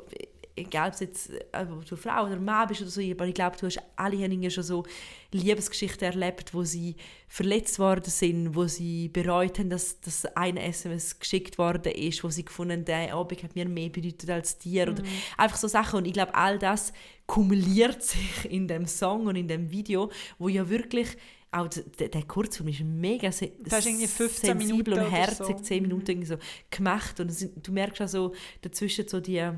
[0.56, 3.34] egal ob es jetzt äh, ob du Frau oder Mann bist oder so, aber ich
[3.34, 4.84] glaube, du hast alle haben schon so
[5.32, 6.96] Liebesgeschichten erlebt, wo sie
[7.28, 12.30] verletzt worden sind, wo sie bereut haben, dass, dass eine SMS geschickt worden ist, wo
[12.30, 15.02] sie gefunden haben, der Abend hat mir mehr bedeutet als dir oder
[15.36, 15.98] einfach so Sachen.
[15.98, 16.92] Und ich glaube, all das
[17.26, 21.08] kumuliert sich in dem Song und in dem Video, wo ja wirklich
[21.52, 25.56] auch der, der Kurzfilm ist mega se Das ist irgendwie 15 sensibel Minuten und herzig,
[25.58, 25.62] so.
[25.62, 26.36] 10 Minuten irgendwie so
[26.70, 27.20] gemacht.
[27.20, 27.32] Und
[27.66, 29.52] du merkst auch so dazwischen so die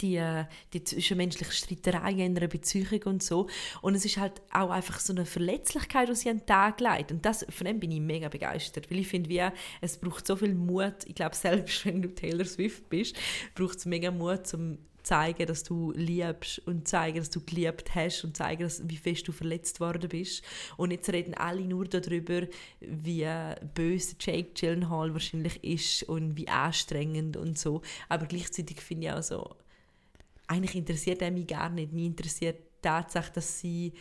[0.00, 0.22] die,
[0.72, 3.48] die zwischenmenschlichen Streitereien in einer Beziehung und so.
[3.82, 7.12] Und es ist halt auch einfach so eine Verletzlichkeit, die sie an den Tag legt.
[7.12, 10.54] Und das, von dem bin ich mega begeistert, weil ich finde, es braucht so viel
[10.54, 11.04] Mut.
[11.06, 13.16] Ich glaube, selbst wenn du Taylor Swift bist,
[13.54, 18.24] braucht es mega Mut, um zeigen, dass du liebst und zeigen, dass du geliebt hast
[18.24, 20.42] und zeigen, dass, wie fest du verletzt worden bist.
[20.76, 22.46] Und jetzt reden alle nur darüber,
[22.80, 23.28] wie
[23.74, 27.82] böse Jake Gyllenhaal wahrscheinlich ist und wie anstrengend und so.
[28.08, 29.54] Aber gleichzeitig finde ich auch so,
[30.46, 31.92] eigentlich interessiert er mich gar nicht.
[31.92, 33.92] Mich interessiert die Tatsache, dass sie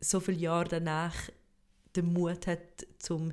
[0.00, 1.14] so viele Jahre danach
[1.94, 3.32] den Mut hat, zum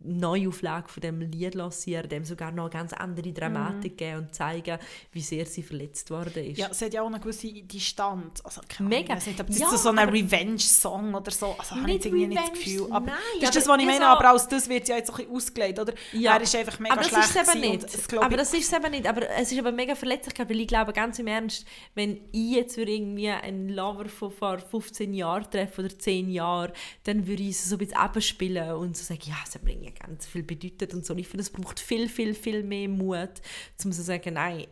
[0.00, 3.96] Neuauflage von dem Lied lancieren, dem sogar noch eine ganz andere Dramatik Mhm.
[3.96, 4.78] geben und zeigen,
[5.12, 6.58] wie sehr sie verletzt worden ist.
[6.58, 8.40] Ja, es hat ja auch eine gewisse Distanz.
[8.44, 9.14] Also, Mega.
[9.14, 11.54] Ahnung, nicht, ob das Ja, so ein Revenge-Song oder so.
[11.58, 12.86] Also, habe ich irgendwie nicht das Gefühl.
[12.90, 13.98] Aber nein, das ist das, was ich meine.
[13.98, 15.94] so- Aber aus das wird ja jetzt ein bisschen ausgelegt, oder?
[16.12, 16.34] Ja.
[16.36, 17.82] Er ist einfach mega aber das schlecht ist eben nicht.
[17.84, 19.06] das, aber das ist es eben nicht.
[19.06, 22.76] Aber es ist aber mega Verletzlichkeit, weil ich glaube ganz im Ernst, wenn ich jetzt
[22.76, 26.72] würde irgendwie einen Lover von vor 15 Jahren treffen oder 10 Jahren,
[27.04, 29.92] dann würde ich es so ein bisschen abspielen und so sagen, ja, es hat mir
[29.92, 31.12] ganz viel bedeutet und so.
[31.14, 33.40] Und ich finde, es braucht viel, viel, viel mehr Mut,
[33.84, 34.66] um zu sagen, nein,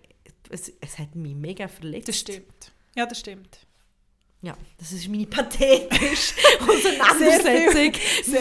[0.50, 2.08] es, es hat mich mega verletzt.
[2.08, 2.72] Das stimmt.
[2.96, 3.58] Ja, das stimmt.
[4.42, 7.92] Ja, das ist meine pathetische Auseinandersetzung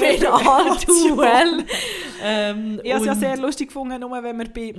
[0.01, 0.21] mit
[1.17, 1.65] Well.
[2.21, 4.75] Ähm, ich habe es ja sehr lustig gefunden, nur wenn wir bei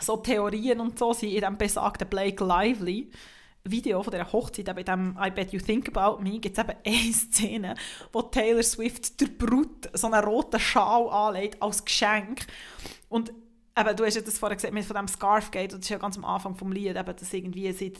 [0.00, 3.08] so Theorien und so sind, in diesem besagten Blake Lively
[3.64, 6.76] Video von dieser Hochzeit, bei dem I Bet You Think About Me, gibt es eben
[6.84, 7.74] eine Szene,
[8.12, 12.46] wo Taylor Swift der Brut so einen roten Schal anlegt als Geschenk.
[13.08, 13.32] Und
[13.78, 15.90] eben, du hast ja das vorher gesagt, mit von dem Scarf geht, und das ist
[15.90, 17.92] ja ganz am Anfang vom Lied, eben, dass irgendwie sie,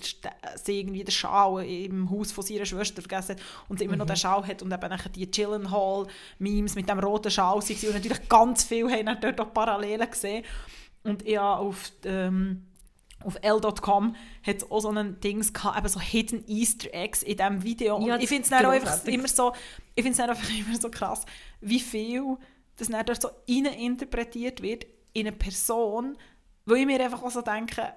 [0.63, 4.01] sie irgendwie den Schal im Haus von ihrer Schwester vergessen hat und sie immer mhm.
[4.01, 8.29] noch den Schal hat und eben die Chillenhall-Memes mit dem roten Schal waren und natürlich
[8.29, 10.45] ganz viele haben dort auch Parallelen gesehen
[11.05, 12.65] und ich habe auf ähm,
[13.25, 14.15] auf L.com
[14.47, 17.97] hat es auch so ein Dings gehabt, eben so Hidden Easter Eggs in diesem Video.
[17.97, 19.53] Und ja, ich finde es einfach immer so,
[19.95, 21.25] ich finde es einfach immer so krass,
[21.61, 22.37] wie viel
[22.77, 26.17] das dann dort so interpretiert wird in eine Person,
[26.67, 27.95] wo ich mir einfach auch so denke,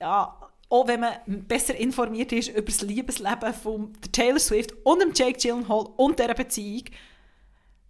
[0.00, 0.36] ja,
[0.68, 5.38] auch wenn man besser informiert ist über das Liebesleben von Taylor Swift und dem Jake
[5.38, 6.84] Gyllenhaal und dieser Beziehung,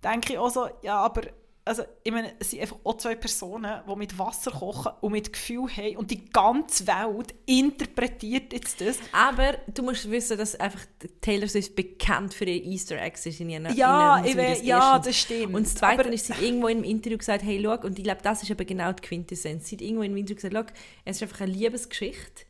[0.03, 1.22] denke ich auch so, ja, aber
[1.66, 5.32] also, ich meine, es sind einfach auch zwei Personen, die mit Wasser kochen und mit
[5.32, 8.98] Gefühl haben und die ganze Welt interpretiert jetzt das.
[9.12, 10.84] Aber du musst wissen, dass einfach
[11.22, 14.98] Taylor Swift bekannt für ihre Easter Eggs ist in ihren Ja, in ich weiß, ja
[14.98, 15.54] das stimmt.
[15.54, 18.20] Und das Zweite aber, ist, sie irgendwo im Interview gesagt, hey, schau, und ich glaube,
[18.22, 19.68] das ist aber genau die Quintessenz.
[19.68, 22.44] Sie hat irgendwo im Interview gesagt, schau, es ist einfach eine Liebesgeschichte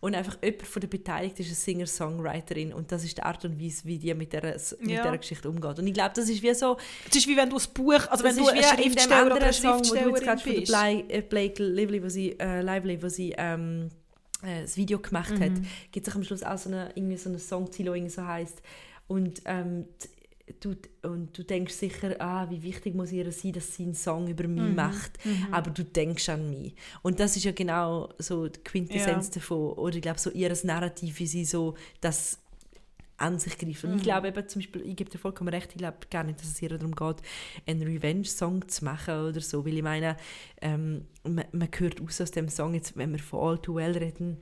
[0.00, 3.60] und einfach jemand von der Beteiligten ist eine Singer-Songwriterin und das ist die Art und
[3.60, 5.02] Weise, wie die mit dieser, mit ja.
[5.02, 5.78] dieser Geschichte umgeht.
[5.78, 6.78] Und ich glaube, das ist wie so...
[7.06, 9.80] Das ist wie wenn du ein Buch, also wenn du ein Schriftsteller oder eine Song,
[9.80, 13.34] wo du jetzt gerade von Blake, äh, Blake Lively, wo sie, äh, Lively, wo sie
[13.36, 13.90] ähm,
[14.42, 15.42] äh, das Video gemacht mhm.
[15.42, 15.52] hat,
[15.92, 18.62] gibt es am Schluss auch so eine, irgendwie so eine Songziel, die so heisst.
[19.06, 19.84] Und ähm,
[20.60, 24.28] du, und du denkst sicher, ah, wie wichtig muss ihr sein, dass sie einen Song
[24.28, 24.74] über mich mhm.
[24.74, 25.48] macht, mhm.
[25.52, 26.74] aber du denkst an mich.
[27.02, 29.34] Und das ist ja genau so die Quintessenz ja.
[29.34, 32.38] davon, oder ich glaube, so ihr Narrativ, wie sie so das
[33.20, 33.84] an sich greift.
[33.84, 33.96] Und mhm.
[33.98, 36.48] ich glaube eben zum Beispiel, ich gebe dir vollkommen recht, ich glaube gar nicht, dass
[36.48, 37.16] es ihr darum geht,
[37.66, 40.16] einen Revenge-Song zu machen oder so, weil ich meine,
[40.60, 43.96] ähm, man, man hört aus aus dem Song, jetzt, wenn wir von All Too Well
[43.96, 44.38] reden,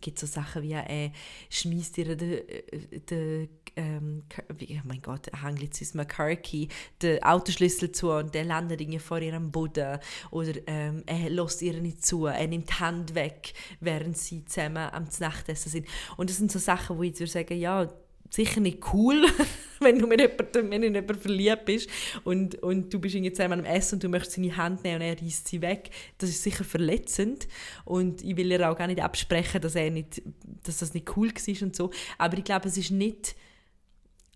[0.00, 1.10] gibt es so Sachen wie, äh,
[1.50, 4.54] schmeißt ihr den, äh, den ähm, oh
[4.84, 6.68] mein Gott, Anglizismus, Kirky,
[7.02, 9.98] den Autoschlüssel zu und der landet irgendwie vor ihrem Boden
[10.30, 14.88] oder ähm, er lässt ihr nicht zu, er nimmt die Hand weg, während sie zusammen
[14.92, 15.86] am Nachtessen sind.
[16.16, 17.88] Und das sind so Sachen, wo ich jetzt würde sagen, ja,
[18.30, 19.26] sicher nicht cool,
[19.80, 21.90] wenn du mit jemandem, wenn in jemanden verliebt bist
[22.24, 25.02] und, und du bist irgendwie zusammen am Essen und du möchtest seine Hand nehmen und
[25.02, 25.90] er reißt sie weg.
[26.18, 27.48] Das ist sicher verletzend
[27.84, 30.22] und ich will ihr auch gar nicht absprechen, dass, er nicht,
[30.62, 31.90] dass das nicht cool war und so.
[32.18, 33.34] Aber ich glaube, es ist nicht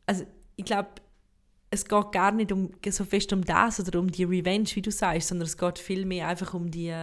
[0.07, 0.27] also
[0.57, 0.91] ich glaube,
[1.71, 4.91] es geht gar nicht um, so fest um das oder um die Revenge, wie du
[4.91, 6.95] sagst, sondern es geht vielmehr einfach um, die,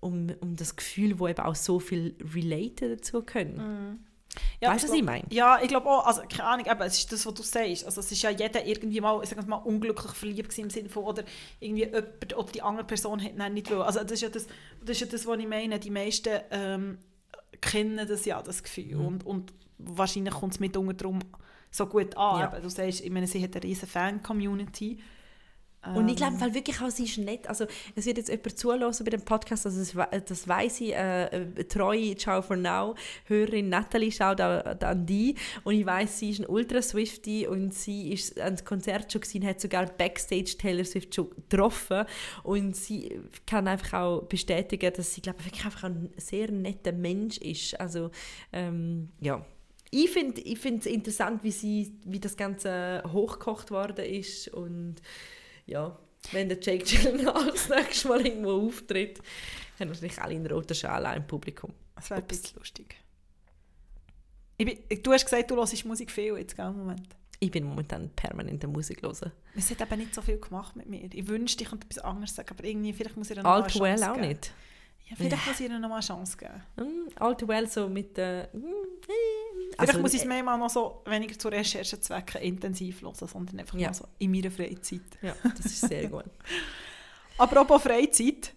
[0.00, 3.56] um, um das Gefühl, wo eben auch so viel relaten dazu können.
[3.56, 4.08] Mm.
[4.60, 5.24] Ja, weißt du, was ich meine?
[5.30, 7.84] Ja, ich glaube auch, also keine Ahnung, eben, es ist das, was du sagst.
[7.84, 11.24] Also es ist ja jeder irgendwie mal, ich mal unglücklich verliebt im Sinne von, oder
[11.58, 13.82] irgendwie jemand oder die andere Person hat nein, nicht wollen.
[13.82, 14.46] Also das ist ja das,
[14.80, 15.80] das, ist ja das was ich meine.
[15.80, 16.98] Die meisten ähm,
[17.60, 18.96] kennen das ja, das Gefühl.
[18.96, 19.06] Mm.
[19.06, 21.20] Und, und wahrscheinlich kommt es mitunter darum,
[21.70, 22.40] so gut an.
[22.40, 22.60] Ja.
[22.60, 24.98] Du sagst, ich meine, sie hat eine riesige Fan-Community.
[25.94, 26.54] Und ich glaube ähm.
[26.54, 27.48] wirklich auch, sie ist nett.
[27.48, 31.26] Also, es wird jetzt jemand zulassen bei dem Podcast, also das, das weiss ich, äh,
[31.26, 32.94] äh, treue Ciao for Now
[33.26, 38.12] Hörerin Natalie schaut an die und ich weiß, sie ist ein Ultra Swifty und sie
[38.12, 42.04] ist an das Konzert schon gesehen, hat sogar Backstage Taylor Swift schon getroffen
[42.42, 47.38] und sie kann einfach auch bestätigen, dass sie glaube wirklich einfach ein sehr netter Mensch
[47.38, 47.78] ist.
[47.78, 48.10] Also
[48.52, 49.44] ähm, ja,
[49.90, 54.96] ich finde es ich interessant, wie, sie, wie das Ganze hochgekocht worden ist und
[55.66, 55.98] ja,
[56.32, 59.20] wenn der Jake Gyllenhaal das nächste Mal irgendwo auftritt,
[59.78, 61.72] haben wahrscheinlich alle in roter Schale im Publikum.
[61.94, 62.96] Das wäre ein bisschen lustig.
[64.56, 67.08] Bin, du hast gesagt, du hörst Musik viel jetzt, gell, Moment.
[67.40, 69.32] Ich bin momentan permanent der Musik hören.
[69.54, 71.08] Es hat eben nicht so viel gemacht mit mir.
[71.12, 74.02] Ich wünschte, ich könnte etwas anderes sagen, aber irgendwie, vielleicht muss ich noch Alt Well
[74.02, 74.52] auch nicht.
[75.10, 76.62] Ja, vielleicht muss ich ihr noch mal eine Chance geben.
[76.76, 78.50] Mm, All too well so mit der...
[78.52, 78.60] Uh,
[79.70, 83.60] vielleicht also, muss ich es mir mal noch so weniger zu Recherchezwecken intensiv hören, sondern
[83.60, 83.88] einfach ja.
[83.88, 85.00] mal so in meiner Freizeit.
[85.22, 86.24] Ja, das ist sehr gut.
[87.38, 88.52] Apropos Freizeit.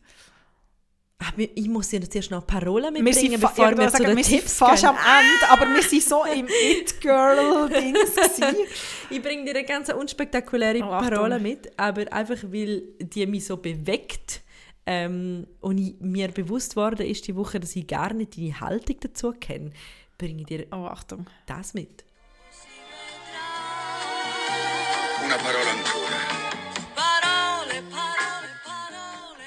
[1.24, 4.24] Ach, ich muss ja zuerst noch Parolen mitbringen, wir bevor ja, wir zu den wir
[4.24, 8.16] Tipps fast am Ende, aber wir waren so im It-Girl-Dings.
[9.12, 13.58] ich bringe dir eine ganz unspektakuläre oh, Parole mit, aber einfach, weil die mich so
[13.58, 14.41] bewegt
[14.86, 18.97] ähm, und ich, mir bewusst worden ist die Woche, dass ich gar nicht deine Haltung
[18.99, 19.71] dazu kenne.
[20.17, 21.27] Bringe dir oh, Achtung.
[21.45, 22.03] das mit.
[25.23, 26.41] Una parola ancora.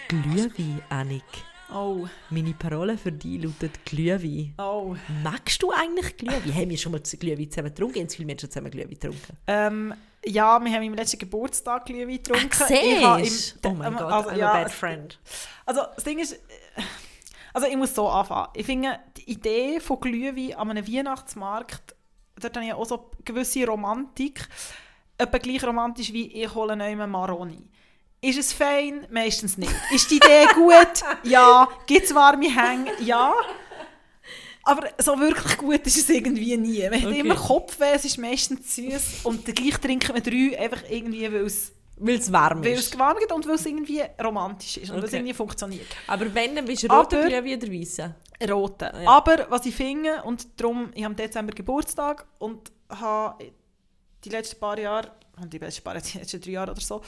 [0.08, 1.53] Glühwein, Annick.
[1.74, 4.54] Oh, Meine Parole für dich lautet Glühwein.
[4.58, 4.94] oh.
[5.22, 6.54] Magst du eigentlich Glühwein?
[6.54, 8.00] Haben wir schon mal Glühwein zusammen getrunken?
[8.00, 9.36] Haben viele Menschen zusammen Glühwein getrunken?
[9.46, 9.94] Ähm,
[10.24, 12.48] ja, wir haben im letzten Geburtstag Glühwein getrunken.
[12.60, 13.68] Ach, im- siehst du?
[13.70, 15.18] Oh mein ähm, Gott, also, I'm ja, a bad friend.
[15.66, 16.38] Also das Ding ist,
[17.52, 18.48] also ich muss so anfangen.
[18.54, 21.94] Ich finde die Idee von Glühwein an einem Weihnachtsmarkt,
[22.40, 24.48] dort habe ich auch so eine gewisse Romantik,
[25.18, 27.68] etwa gleich romantisch wie ich hole einen Maroni.
[28.24, 29.06] Ist es fein?
[29.10, 29.72] Meistens nicht.
[29.92, 30.74] Ist die Idee gut?
[31.24, 31.68] Ja.
[31.86, 32.90] Gibt es warme Hänge?
[33.00, 33.32] Ja.
[34.62, 36.82] Aber so wirklich gut ist es irgendwie nie.
[36.88, 37.20] Man hat Okay.
[37.20, 41.70] immer Kopfweh, es ist meistens süß und gleich trinkt man drei, einfach irgendwie, weil es,
[41.96, 42.92] Weil es warm weil es ist.
[42.92, 45.16] gewarnt wird und weil es irgendwie romantisch ist und weil es Okay.
[45.18, 45.86] irgendwie funktioniert.
[46.06, 48.14] Aber wenn, dann bist du roter Aber- Glühwein oder weißer?
[48.50, 49.02] roten.
[49.02, 49.08] Ja.
[49.10, 53.44] Aber was ich finde, und darum, ich habe im Dezember Geburtstag und habe
[54.24, 55.12] die letzten paar Jahre,
[55.52, 57.02] die letzten paar Jahre, die letzten drei Jahre oder so,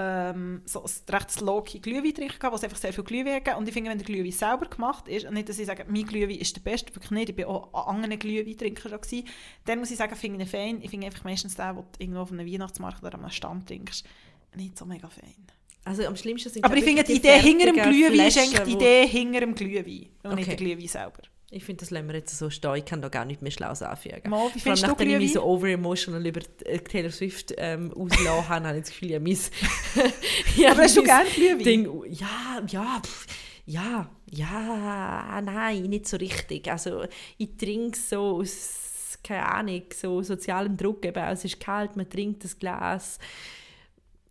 [0.00, 3.58] ähm, so ein recht low-key Glühwein gehabt, wo es einfach sehr viel Glühwein hat.
[3.58, 6.04] Und ich finde, wenn der Glühwein selber gemacht ist, und nicht, dass ich sage, mein
[6.06, 9.26] Glühwein ist der beste, wirklich nicht, ich war auch an anderen Glühweintrinker schon gewesen,
[9.64, 10.78] dann muss ich sagen, finde ich ihn fein.
[10.82, 13.66] Ich finde einfach meistens den, den du irgendwo auf einem Weihnachtsmarkt oder an einem Stand
[13.66, 14.06] trinkst,
[14.54, 15.34] nicht so mega fein.
[15.84, 18.62] Also am schlimmsten sind Aber ich finde, die Idee hinter dem Glühwein ist Flaschen, eigentlich
[18.62, 20.56] die Idee hinter dem Glühwein und nicht Okay.
[20.56, 21.22] der Glühwein selber.
[21.50, 22.74] Ich finde, das lassen wir jetzt so stehen.
[22.74, 24.28] Ich kann da gar nicht mehr Schlaues anfügen.
[24.28, 28.48] Mal, wie Vor allem nachdem ich mich so over-emotional über äh, Taylor Swift ähm, ausgelassen
[28.48, 29.32] habe, habe ich das Gefühl, ich mein...
[30.56, 31.64] ich Aber hast du gerne Glühwein?
[31.64, 33.26] Ding, ja, ja, pff,
[33.64, 36.70] ja, ja, nein, nicht so richtig.
[36.70, 37.04] Also
[37.38, 42.44] ich trinke so aus, keine Ahnung, so sozialem Druck, eben, es ist kalt, man trinkt
[42.44, 43.18] das Glas.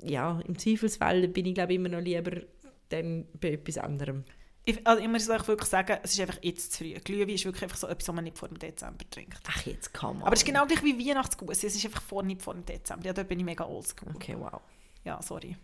[0.03, 2.41] Ja, im Zweifelsfall bin ich glaube immer noch lieber
[2.89, 4.24] dann bei etwas anderem.
[4.70, 6.93] Ich, also ich muss euch wirklich sagen, es ist einfach jetzt zu früh.
[6.95, 9.39] Glühwein ist wirklich einfach so etwas, was man nicht vor dem Dezember trinkt.
[9.47, 11.63] Ach, jetzt komm Aber es ist genau gleich wie Weihnachtsguss.
[11.63, 13.05] Es ist einfach vor, nicht vor dem Dezember.
[13.05, 14.09] Ja, da bin ich mega oldschool.
[14.13, 14.59] Okay, wow.
[15.05, 15.55] Ja, sorry.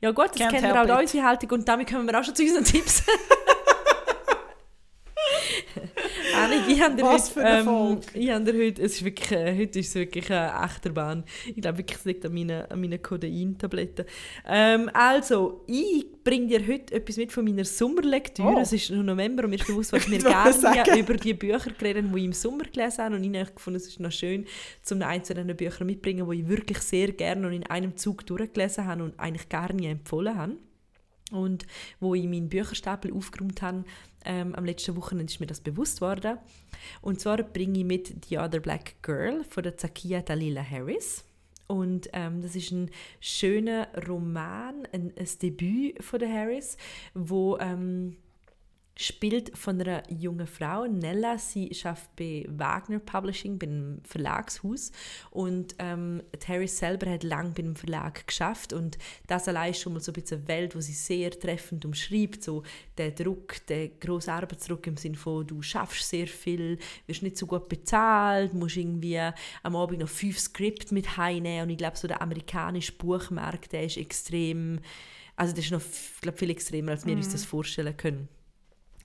[0.00, 2.34] Ja gut, das Can't kennen wir auch unsere Haltung und damit kommen wir auch schon
[2.34, 3.04] zu unseren Tipps.
[6.40, 9.58] Annik, ich habe Was heute, für eine ähm, ich habe heute, es ist wirklich, äh,
[9.58, 11.24] heute ist es wirklich eine Achterbahn.
[11.46, 14.06] Ich glaube wirklich, es liegt an meinen, an meinen Codein-Tabletten.
[14.48, 18.48] Ähm, also, ich bringe dir heute etwas mit von meiner Sommerlektüre.
[18.48, 18.60] Oh.
[18.60, 20.98] Es ist noch November und mir ist bewusst, was wir wollte gerne sagen.
[20.98, 23.16] über die Bücher geredet haben, die ich im Sommer gelesen habe.
[23.16, 24.46] Und ich habe gefunden, es ist noch schön,
[24.82, 28.26] zum ein zu diesen Büchern mitzubringen, die ich wirklich sehr gerne und in einem Zug
[28.26, 30.56] durchgelesen habe und eigentlich gar nie empfohlen habe.
[31.30, 31.66] Und
[32.00, 33.84] wo ich meinen Bücherstapel aufgeräumt habe,
[34.24, 36.38] ähm, am letzten Wochenende ist mir das bewusst worden.
[37.00, 41.24] Und zwar bringe ich mit The Other Black Girl von der Zakia Dalila Harris.
[41.66, 46.76] Und ähm, das ist ein schöner Roman, ein, ein Debüt von der Harris,
[47.14, 48.16] wo ähm,
[49.00, 51.38] spielt von einer jungen Frau, Nella.
[51.38, 54.92] Sie schafft bei Wagner Publishing, bei einem Verlagshaus.
[55.30, 58.72] Und ähm, Harris selber hat lange bei einem Verlag geschafft.
[58.72, 61.84] Und das allein ist schon mal so ein bisschen eine Welt, wo sie sehr treffend
[61.84, 62.42] umschreibt.
[62.42, 62.62] So
[62.98, 67.46] der Druck, der grosse Arbeitsdruck im Sinne von, du schaffst sehr viel, wirst nicht so
[67.46, 69.18] gut bezahlt, musst irgendwie
[69.62, 71.64] am Abend noch fünf Skripte mit heimnehmen.
[71.64, 74.80] Und ich glaube, so der amerikanische Buchmarkt, der ist extrem,
[75.36, 75.82] also der ist noch
[76.20, 78.28] glaub, viel extremer, als wir uns das vorstellen können.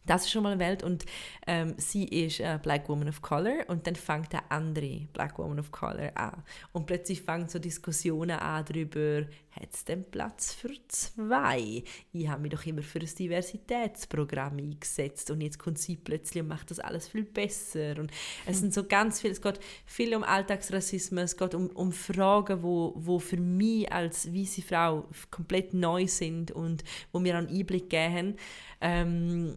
[0.06, 1.06] Das ist schon mal eine Welt und
[1.47, 5.60] ähm, sie ist eine Black Woman of Color und dann fängt eine andere Black Woman
[5.60, 6.43] of Color an.
[6.74, 11.84] Und plötzlich fangen so Diskussionen an darüber, hat es denn Platz für zwei?
[12.12, 16.49] Ich habe mich doch immer für ein Diversitätsprogramm eingesetzt und jetzt kommt sie plötzlich und
[16.49, 17.97] macht das alles viel besser.
[17.97, 18.12] Und
[18.45, 22.64] es sind so ganz viel, es geht viel um Alltagsrassismus, es geht um, um Fragen,
[22.64, 27.89] wo, wo für mich als weiße Frau komplett neu sind und wo mir einen Einblick
[27.89, 28.36] geben.
[28.82, 29.56] Ähm,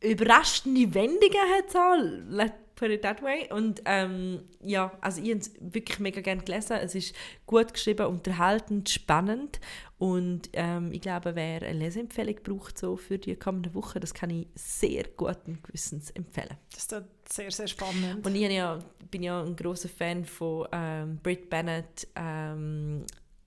[0.00, 1.96] überraschende Wendungen hat es auch,
[2.28, 3.48] let's put it that way.
[3.50, 6.76] Und ähm, ja, also ich habe es wirklich mega gerne gelesen.
[6.82, 7.14] Es ist
[7.46, 9.60] gut geschrieben, unterhaltend, spannend
[9.98, 14.30] und ähm, ich glaube, wer eine Leseempfehlung braucht so für die kommende Woche, das kann
[14.30, 16.56] ich sehr guten Gewissens empfehlen.
[16.70, 18.24] Das ist sehr, sehr spannend.
[18.24, 18.78] Und ich ja,
[19.10, 23.04] bin ja ein großer Fan von ähm, Britt Bennett, ähm,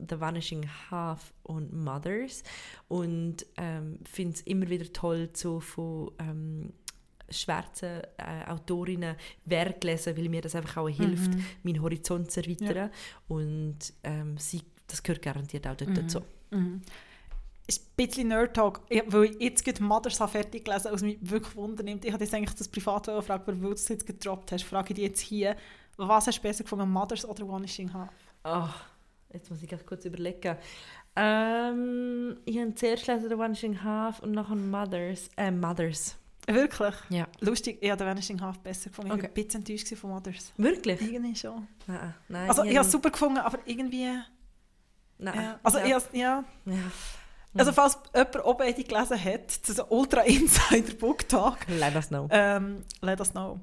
[0.08, 2.44] The Vanishing Half und Mothers
[2.88, 6.74] und ähm, finde es immer wieder toll, so von ähm,
[7.30, 11.32] schwarzen äh, Autorinnen Werk lesen, weil mir das einfach auch hilft,
[11.64, 12.90] meinen Horizont zu erweitern.
[13.28, 16.22] Und ähm, sie, das gehört garantiert auch dort dazu.
[16.52, 16.82] Mhm.
[17.68, 21.18] Ist ein bisschen Nerd-Talk, Ich- weil ich jetzt gerade Mothers habe fertig gelesen was mich
[21.22, 22.04] wirklich wundernimmt.
[22.04, 24.96] Ich habe jetzt eigentlich das privat gefragt, weil du es jetzt gedroppt hast, frage ich
[24.96, 25.56] dich jetzt hier,
[25.98, 28.10] was hast du besser gefunden, Mothers oder Vanishing Half?
[28.46, 28.70] Oh,
[29.34, 30.58] jetzt muss ich ganz kurz überlegen.
[31.16, 35.30] Ähm, ich habe zuerst gelesen The Vanishing Half und nachher Mothers.
[35.38, 36.16] Äh, Mothers.
[36.48, 36.96] Wirklich?
[37.10, 37.28] Ja.
[37.42, 39.12] Lustig, ich habe den Vanishing Half besser gefunden.
[39.12, 39.24] Ich Okay.
[39.24, 40.54] war ein bisschen enttäuscht von Mothers.
[40.58, 41.02] Wirklich?
[41.02, 41.68] Irgendwie schon.
[41.88, 42.50] Nein, nein.
[42.50, 44.08] Also ich habe es super gefunden, aber irgendwie...
[45.18, 45.36] Nein.
[45.36, 45.60] Ja.
[45.62, 45.86] Also ja.
[45.86, 46.44] ich has- ja...
[46.66, 46.74] ja.
[47.56, 51.58] Also falls jemand oben beide gelesen hat, das ist ein Ultra Insider Book Talk.
[51.68, 52.28] Let us know.
[52.32, 53.60] Ähm, let us know.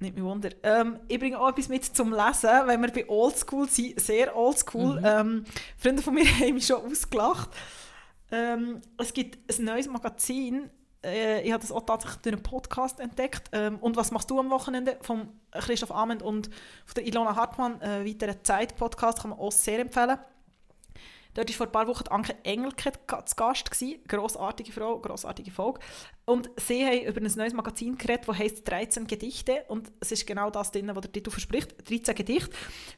[0.00, 0.50] Nicht mich wunder.
[0.62, 5.00] Ähm, ich bringe auch etwas mit zum Lesen, wenn wir bei Oldschool sind, sehr Oldschool.
[5.00, 5.06] Mhm.
[5.06, 5.44] Ähm,
[5.76, 7.50] Freunde von mir haben mich schon ausgelacht.
[8.30, 10.70] Ähm, es gibt ein neues Magazin,
[11.04, 13.48] äh, ich habe das auch tatsächlich durch einen Podcast entdeckt.
[13.52, 14.98] Ähm, und was machst du am Wochenende?
[15.02, 16.48] Von Christoph Amend und
[16.84, 20.18] von der Ilona Hartmann, äh, weiteren Zeit-Podcast, kann man auch sehr empfehlen.
[21.38, 22.90] Dort war vor ein paar Wochen Anke Engelke
[23.24, 23.70] zu Gast.
[23.70, 24.02] Gewesen.
[24.08, 25.78] Grossartige Frau, grossartige Folge.
[26.24, 29.64] Und sie haben über ein neues Magazin geredet, das heisst 13 Gedichte.
[29.68, 31.88] Und es ist genau das drin, was der Titel verspricht.
[31.88, 32.50] 13 Gedichte.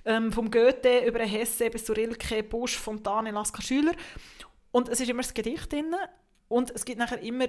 [0.07, 3.93] Ähm, vom Goethe über Hesse bis zu Rilke, Busch, Fontane, Lasker Schüler.
[4.73, 5.95] Und es ist immer das Gedicht drin.
[6.49, 7.45] Und es gibt nachher immer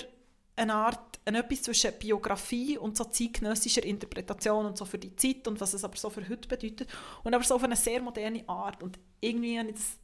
[0.57, 5.47] eine Art, ein etwas zwischen Biografie und so zeitgenössischer Interpretation und so für die Zeit
[5.47, 6.89] und was es aber so für heute bedeutet.
[7.23, 8.83] Und aber so auf eine sehr moderne Art.
[8.83, 10.00] Und irgendwie habe ich das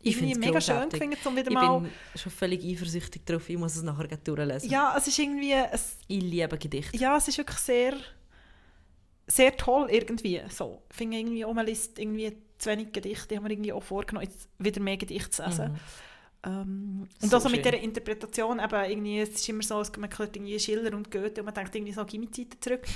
[0.00, 1.80] Ich irgendwie find's mega schön gefunden, um wieder Ich mal...
[1.80, 3.48] bin schon völlig eifersüchtig drauf.
[3.48, 4.70] Ich muss es nachher durchlesen.
[4.70, 5.52] Ja, es ist irgendwie...
[5.52, 6.96] Es, Ich liebe Gedichte.
[6.96, 7.94] ja, es ist wirklich sehr...
[9.26, 10.40] Sehr toll irgendwie.
[10.48, 10.82] So.
[10.90, 13.34] Ich finde irgendwie auch, man liest irgendwie zu wenig Gedichte.
[13.34, 15.72] Ich habe mir irgendwie auch vorgenommen, jetzt wieder mehr Gedichte zu lesen.
[15.72, 15.78] Mhm.
[16.46, 20.08] Ähm, und So also mit dieser Interpretation, eben irgendwie, es ist immer so, es- man
[20.16, 22.86] hört irgendwie Schiller und Goethe und man denkt irgendwie so, gib mir Zeiten zurück.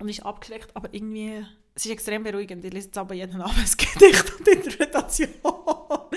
[0.00, 1.44] Und ist abgeschreckt, aber irgendwie,
[1.74, 2.64] es ist extrem beruhigend.
[2.64, 3.64] Ich lese jetzt aber jeden Abend ein
[4.00, 5.28] Gedicht und Interpretation,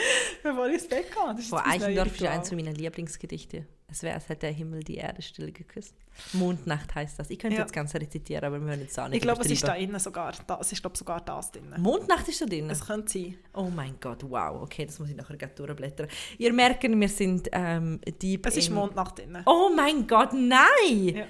[0.43, 1.23] bevor ich ins Bett gehe.
[1.35, 3.65] Das ist neues Eichendorff ist eines meiner Lieblingsgedichte.
[3.89, 5.93] Es wäre, als hätte der Himmel die Erde still geküsst.
[6.31, 7.29] Mondnacht heißt das.
[7.29, 7.63] Ich könnte Ja.
[7.63, 9.99] jetzt ganz rezitieren, aber wir hören jetzt auch nicht Ich glaube, es ist da innen
[9.99, 11.73] sogar, da, es ist glaube sogar das drin.
[11.77, 12.69] Mondnacht ist da drin?
[12.69, 13.37] Es könnte sein.
[13.53, 14.61] Oh mein Gott, wow.
[14.61, 16.07] Okay, das muss ich nachher gleich durchblättern.
[16.37, 19.37] Ihr merkt, wir sind ähm, deep Es ist Mondnacht drin.
[19.45, 21.15] Oh mein Gott, nein!
[21.15, 21.25] Ja.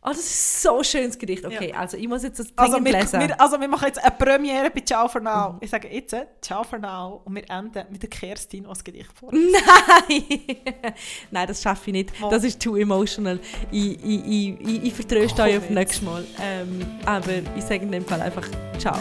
[0.00, 1.44] Oh, das ist so ein schönes Gedicht.
[1.44, 1.76] Okay, Ja.
[1.80, 3.20] also ich muss jetzt das Also dringend wir, lesen.
[3.20, 5.54] wir, also wir machen jetzt eine Premiere bei Ciao for Now.
[5.54, 5.58] Mhm.
[5.60, 9.30] Ich sage jetzt Ciao for Now und wir enden mit der Kerstin, das Gedicht vor.
[9.32, 10.22] Nein!
[11.32, 12.20] Nein, das schaffe ich nicht.
[12.20, 12.30] Mal.
[12.30, 13.40] Das ist too emotional.
[13.72, 14.26] Ich, ich,
[14.60, 16.24] ich, ich, vertröste euch auf nächstes Mal.
[16.40, 18.46] Ähm, aber ich sage in dem Fall einfach
[18.78, 18.98] Ciao.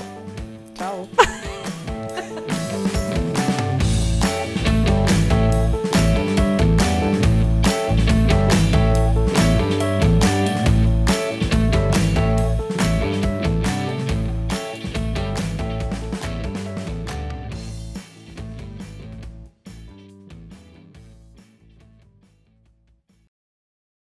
[0.76, 1.08] Ciao.